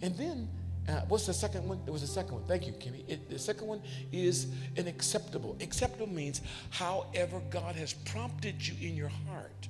And 0.01 0.15
then 0.17 0.49
uh, 0.87 1.01
what's 1.07 1.25
the 1.25 1.33
second 1.33 1.67
one? 1.67 1.79
There 1.83 1.93
was 1.93 2.03
a 2.03 2.07
second 2.07 2.35
one. 2.35 2.43
Thank 2.43 2.67
you, 2.67 2.73
Kenny. 2.73 3.03
It, 3.07 3.29
the 3.29 3.39
second 3.39 3.67
one 3.67 3.81
is 4.11 4.47
an 4.77 4.87
acceptable. 4.87 5.57
Acceptable 5.59 6.07
means 6.07 6.41
however 6.69 7.41
God 7.49 7.75
has 7.75 7.93
prompted 7.93 8.65
you 8.65 8.87
in 8.87 8.95
your 8.95 9.09
heart. 9.27 9.67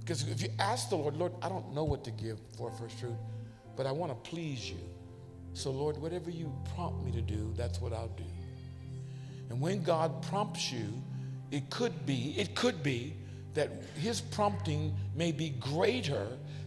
Because 0.00 0.28
if 0.28 0.42
you 0.42 0.50
ask 0.58 0.88
the 0.88 0.96
Lord, 0.96 1.16
Lord, 1.16 1.32
I 1.42 1.48
don't 1.48 1.74
know 1.74 1.84
what 1.84 2.04
to 2.04 2.10
give 2.10 2.38
for 2.56 2.70
first 2.72 2.98
fruit, 2.98 3.14
but 3.76 3.86
I 3.86 3.92
want 3.92 4.12
to 4.12 4.30
please 4.30 4.70
you. 4.70 4.78
So, 5.52 5.70
Lord, 5.70 5.96
whatever 5.98 6.30
you 6.30 6.52
prompt 6.74 7.04
me 7.04 7.10
to 7.12 7.20
do, 7.20 7.52
that's 7.56 7.80
what 7.80 7.92
I'll 7.92 8.08
do. 8.08 8.24
And 9.50 9.60
when 9.60 9.82
God 9.82 10.22
prompts 10.22 10.72
you, 10.72 10.86
it 11.50 11.70
could 11.70 12.06
be, 12.06 12.34
it 12.38 12.54
could 12.54 12.84
be 12.84 13.14
that 13.54 13.70
his 14.00 14.20
prompting 14.20 14.94
may 15.16 15.32
be 15.32 15.50
greater 15.50 16.26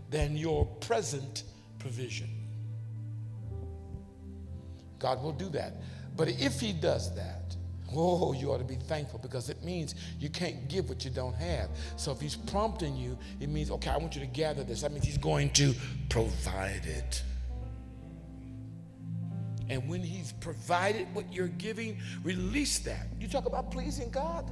than 0.09 0.35
your 0.35 0.65
present 0.65 1.43
provision. 1.83 2.29
God 4.99 5.21
will 5.21 5.33
do 5.33 5.49
that. 5.49 5.73
But 6.15 6.29
if 6.29 6.61
He 6.61 6.71
does 6.71 7.13
that, 7.15 7.55
oh, 7.93 8.31
you 8.31 8.51
ought 8.51 8.59
to 8.59 8.63
be 8.63 8.75
thankful 8.75 9.19
because 9.19 9.49
it 9.49 9.61
means 9.63 9.95
you 10.17 10.29
can't 10.29 10.69
give 10.69 10.87
what 10.87 11.03
you 11.03 11.11
don't 11.11 11.35
have. 11.35 11.69
So 11.97 12.13
if 12.13 12.21
He's 12.21 12.37
prompting 12.37 12.95
you, 12.95 13.17
it 13.41 13.49
means, 13.49 13.69
okay, 13.69 13.89
I 13.89 13.97
want 13.97 14.15
you 14.15 14.21
to 14.21 14.27
gather 14.27 14.63
this. 14.63 14.81
That 14.81 14.93
means 14.93 15.05
He's 15.05 15.17
going 15.17 15.49
to 15.51 15.73
provide 16.07 16.85
it. 16.85 17.21
And 19.69 19.89
when 19.89 20.01
He's 20.01 20.31
provided 20.31 21.13
what 21.13 21.31
you're 21.33 21.49
giving, 21.49 21.97
release 22.23 22.79
that. 22.79 23.07
You 23.19 23.27
talk 23.27 23.45
about 23.45 23.71
pleasing 23.71 24.09
God. 24.09 24.49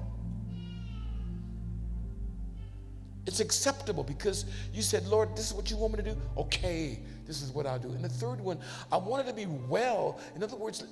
It's 3.28 3.39
acceptable 3.39 4.03
because 4.03 4.45
you 4.74 4.82
said, 4.82 5.05
Lord, 5.07 5.36
this 5.36 5.47
is 5.47 5.53
what 5.53 5.69
you 5.69 5.78
want 5.78 5.93
me 5.93 6.03
to 6.03 6.11
do. 6.11 6.17
Okay, 6.38 6.99
this 7.28 7.41
is 7.41 7.51
what 7.51 7.67
I'll 7.67 7.80
do. 7.80 7.89
And 7.89 8.03
the 8.03 8.09
third 8.09 8.41
one, 8.41 8.59
I 8.91 8.97
want 8.97 9.28
it 9.28 9.30
to 9.30 9.36
be 9.36 9.45
well. 9.45 10.19
In 10.36 10.43
other 10.43 10.55
words, 10.55 10.84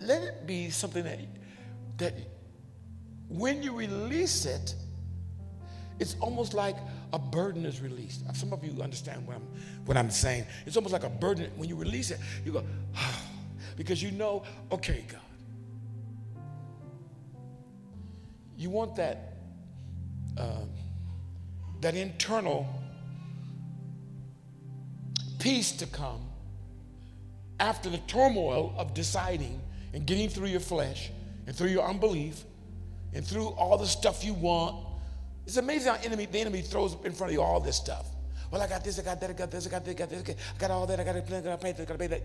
let 0.00 0.22
it 0.22 0.46
be 0.46 0.70
something 0.70 1.02
that, 1.02 1.18
that 1.98 2.14
when 3.28 3.62
you 3.62 3.74
release 3.74 4.46
it, 4.46 4.74
it's 5.98 6.16
almost 6.20 6.54
like 6.54 6.76
a 7.12 7.18
burden 7.18 7.64
is 7.64 7.80
released. 7.80 8.24
Some 8.36 8.52
of 8.52 8.64
you 8.64 8.80
understand 8.82 9.26
what 9.26 9.36
I'm, 9.36 9.46
what 9.84 9.96
I'm 9.96 10.10
saying. 10.10 10.46
It's 10.66 10.76
almost 10.76 10.92
like 10.92 11.04
a 11.04 11.10
burden. 11.10 11.50
When 11.56 11.68
you 11.68 11.76
release 11.76 12.10
it, 12.10 12.18
you 12.44 12.52
go, 12.52 12.64
oh, 12.96 13.22
because 13.76 14.02
you 14.02 14.12
know, 14.12 14.44
okay, 14.70 15.04
God. 15.08 15.20
You 18.56 18.70
want 18.70 18.94
that. 18.96 19.34
Um, 20.38 20.70
that 21.84 21.94
internal 21.94 22.66
peace 25.38 25.70
to 25.70 25.86
come 25.86 26.22
after 27.60 27.90
the 27.90 27.98
turmoil 27.98 28.74
of 28.78 28.94
deciding 28.94 29.60
and 29.92 30.06
getting 30.06 30.30
through 30.30 30.46
your 30.46 30.60
flesh 30.60 31.10
and 31.46 31.54
through 31.54 31.68
your 31.68 31.86
unbelief 31.86 32.42
and 33.12 33.26
through 33.26 33.48
all 33.48 33.76
the 33.76 33.86
stuff 33.86 34.24
you 34.24 34.32
want. 34.32 34.86
It's 35.46 35.58
amazing 35.58 35.92
how 35.92 36.00
enemy, 36.02 36.24
the 36.24 36.40
enemy 36.40 36.62
throws 36.62 36.94
up 36.94 37.04
in 37.04 37.12
front 37.12 37.32
of 37.32 37.34
you 37.34 37.42
all 37.42 37.60
this 37.60 37.76
stuff. 37.76 38.06
Well, 38.50 38.62
I 38.62 38.66
got 38.66 38.82
this, 38.82 38.98
I 38.98 39.02
got 39.02 39.20
that, 39.20 39.28
I 39.28 39.32
got 39.34 39.50
this, 39.50 39.66
I 39.66 39.70
got 39.70 39.84
this, 39.84 39.94
I 39.94 39.98
got 39.98 40.08
this, 40.08 40.22
I 40.30 40.58
got 40.58 40.70
all 40.70 40.86
that, 40.86 41.00
I 41.00 41.04
got 41.04 41.12
to 41.12 41.36
I 41.36 41.40
got 41.42 41.60
to 41.60 41.62
pay 41.62 41.70
I 41.70 41.84
got 41.84 41.88
to 41.88 41.98
pay 41.98 42.06
that. 42.06 42.22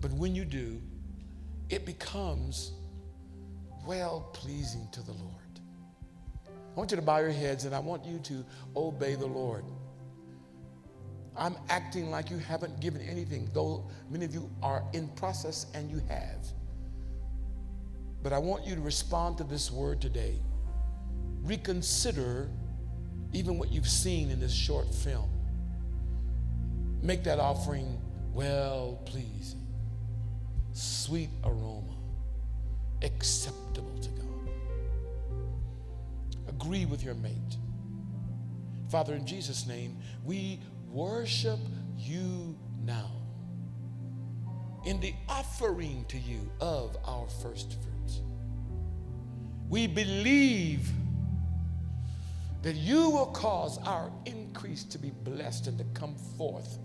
But 0.00 0.10
when 0.10 0.34
you 0.34 0.44
do, 0.44 0.82
it 1.70 1.86
becomes 1.86 2.72
well 3.86 4.28
pleasing 4.32 4.88
to 4.90 5.02
the 5.02 5.12
Lord. 5.12 5.33
I 6.74 6.78
want 6.78 6.90
you 6.90 6.96
to 6.96 7.02
bow 7.02 7.18
your 7.18 7.30
heads 7.30 7.66
and 7.66 7.74
I 7.74 7.78
want 7.78 8.04
you 8.04 8.18
to 8.20 8.44
obey 8.76 9.14
the 9.14 9.26
Lord. 9.26 9.64
I'm 11.36 11.56
acting 11.68 12.10
like 12.10 12.30
you 12.30 12.38
haven't 12.38 12.80
given 12.80 13.00
anything, 13.02 13.50
though 13.54 13.86
many 14.10 14.24
of 14.24 14.34
you 14.34 14.50
are 14.62 14.84
in 14.92 15.08
process 15.08 15.66
and 15.74 15.90
you 15.90 16.02
have. 16.08 16.46
But 18.22 18.32
I 18.32 18.38
want 18.38 18.66
you 18.66 18.74
to 18.74 18.80
respond 18.80 19.38
to 19.38 19.44
this 19.44 19.70
word 19.70 20.00
today. 20.00 20.38
Reconsider 21.42 22.50
even 23.32 23.58
what 23.58 23.72
you've 23.72 23.88
seen 23.88 24.30
in 24.30 24.40
this 24.40 24.54
short 24.54 24.92
film. 24.94 25.30
make 27.02 27.24
that 27.24 27.38
offering 27.38 28.00
well 28.32 29.00
pleasing, 29.06 29.66
sweet 30.72 31.30
aroma, 31.44 31.94
acceptable 33.02 33.98
to 34.00 34.08
God. 34.10 34.33
Agree 36.64 36.86
with 36.86 37.02
your 37.02 37.14
mate. 37.14 37.58
Father, 38.88 39.14
in 39.14 39.26
Jesus' 39.26 39.66
name, 39.66 39.98
we 40.24 40.60
worship 40.88 41.58
you 41.98 42.56
now 42.82 43.10
in 44.86 44.98
the 45.00 45.12
offering 45.28 46.06
to 46.08 46.16
you 46.18 46.50
of 46.60 46.96
our 47.04 47.28
first 47.42 47.76
fruits. 47.82 48.22
We 49.68 49.86
believe 49.86 50.88
that 52.62 52.76
you 52.76 53.10
will 53.10 53.26
cause 53.26 53.78
our 53.84 54.10
increase 54.24 54.84
to 54.84 54.98
be 54.98 55.10
blessed 55.10 55.66
and 55.66 55.76
to 55.76 55.84
come 55.92 56.14
forth, 56.38 56.78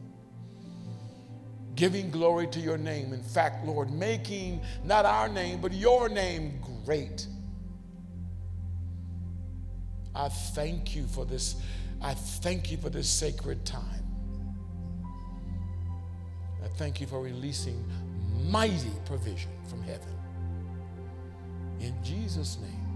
giving 1.76 2.12
glory 2.12 2.48
to 2.48 2.60
your 2.60 2.78
name. 2.78 3.14
In 3.14 3.24
fact, 3.24 3.66
Lord, 3.66 3.92
making 3.92 4.62
not 4.84 5.06
our 5.06 5.30
name, 5.30 5.62
but 5.62 5.72
your 5.72 6.10
name 6.10 6.60
great. 6.84 7.28
I 10.16 10.30
thank 10.30 10.96
you 10.96 11.08
for 11.08 11.26
this. 11.26 11.56
I 12.02 12.14
thank 12.14 12.72
you 12.72 12.78
for 12.78 12.90
this 12.90 13.10
sacred 13.10 13.66
time. 13.66 14.04
I 16.64 16.68
thank 16.78 17.02
you 17.02 17.08
for 17.08 17.22
releasing 17.22 17.84
mighty 18.46 18.92
provision 19.06 19.52
from 19.68 19.82
heaven. 19.84 20.16
In 21.80 21.96
Jesus' 22.04 22.58
name. 22.62 22.90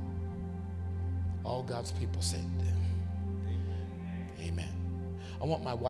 All 1.43 1.63
God's 1.63 1.91
people 1.91 2.21
said, 2.21 2.45
Amen. 4.41 4.69
I 5.41 5.45
want 5.45 5.63
my 5.63 5.73
wife. 5.73 5.89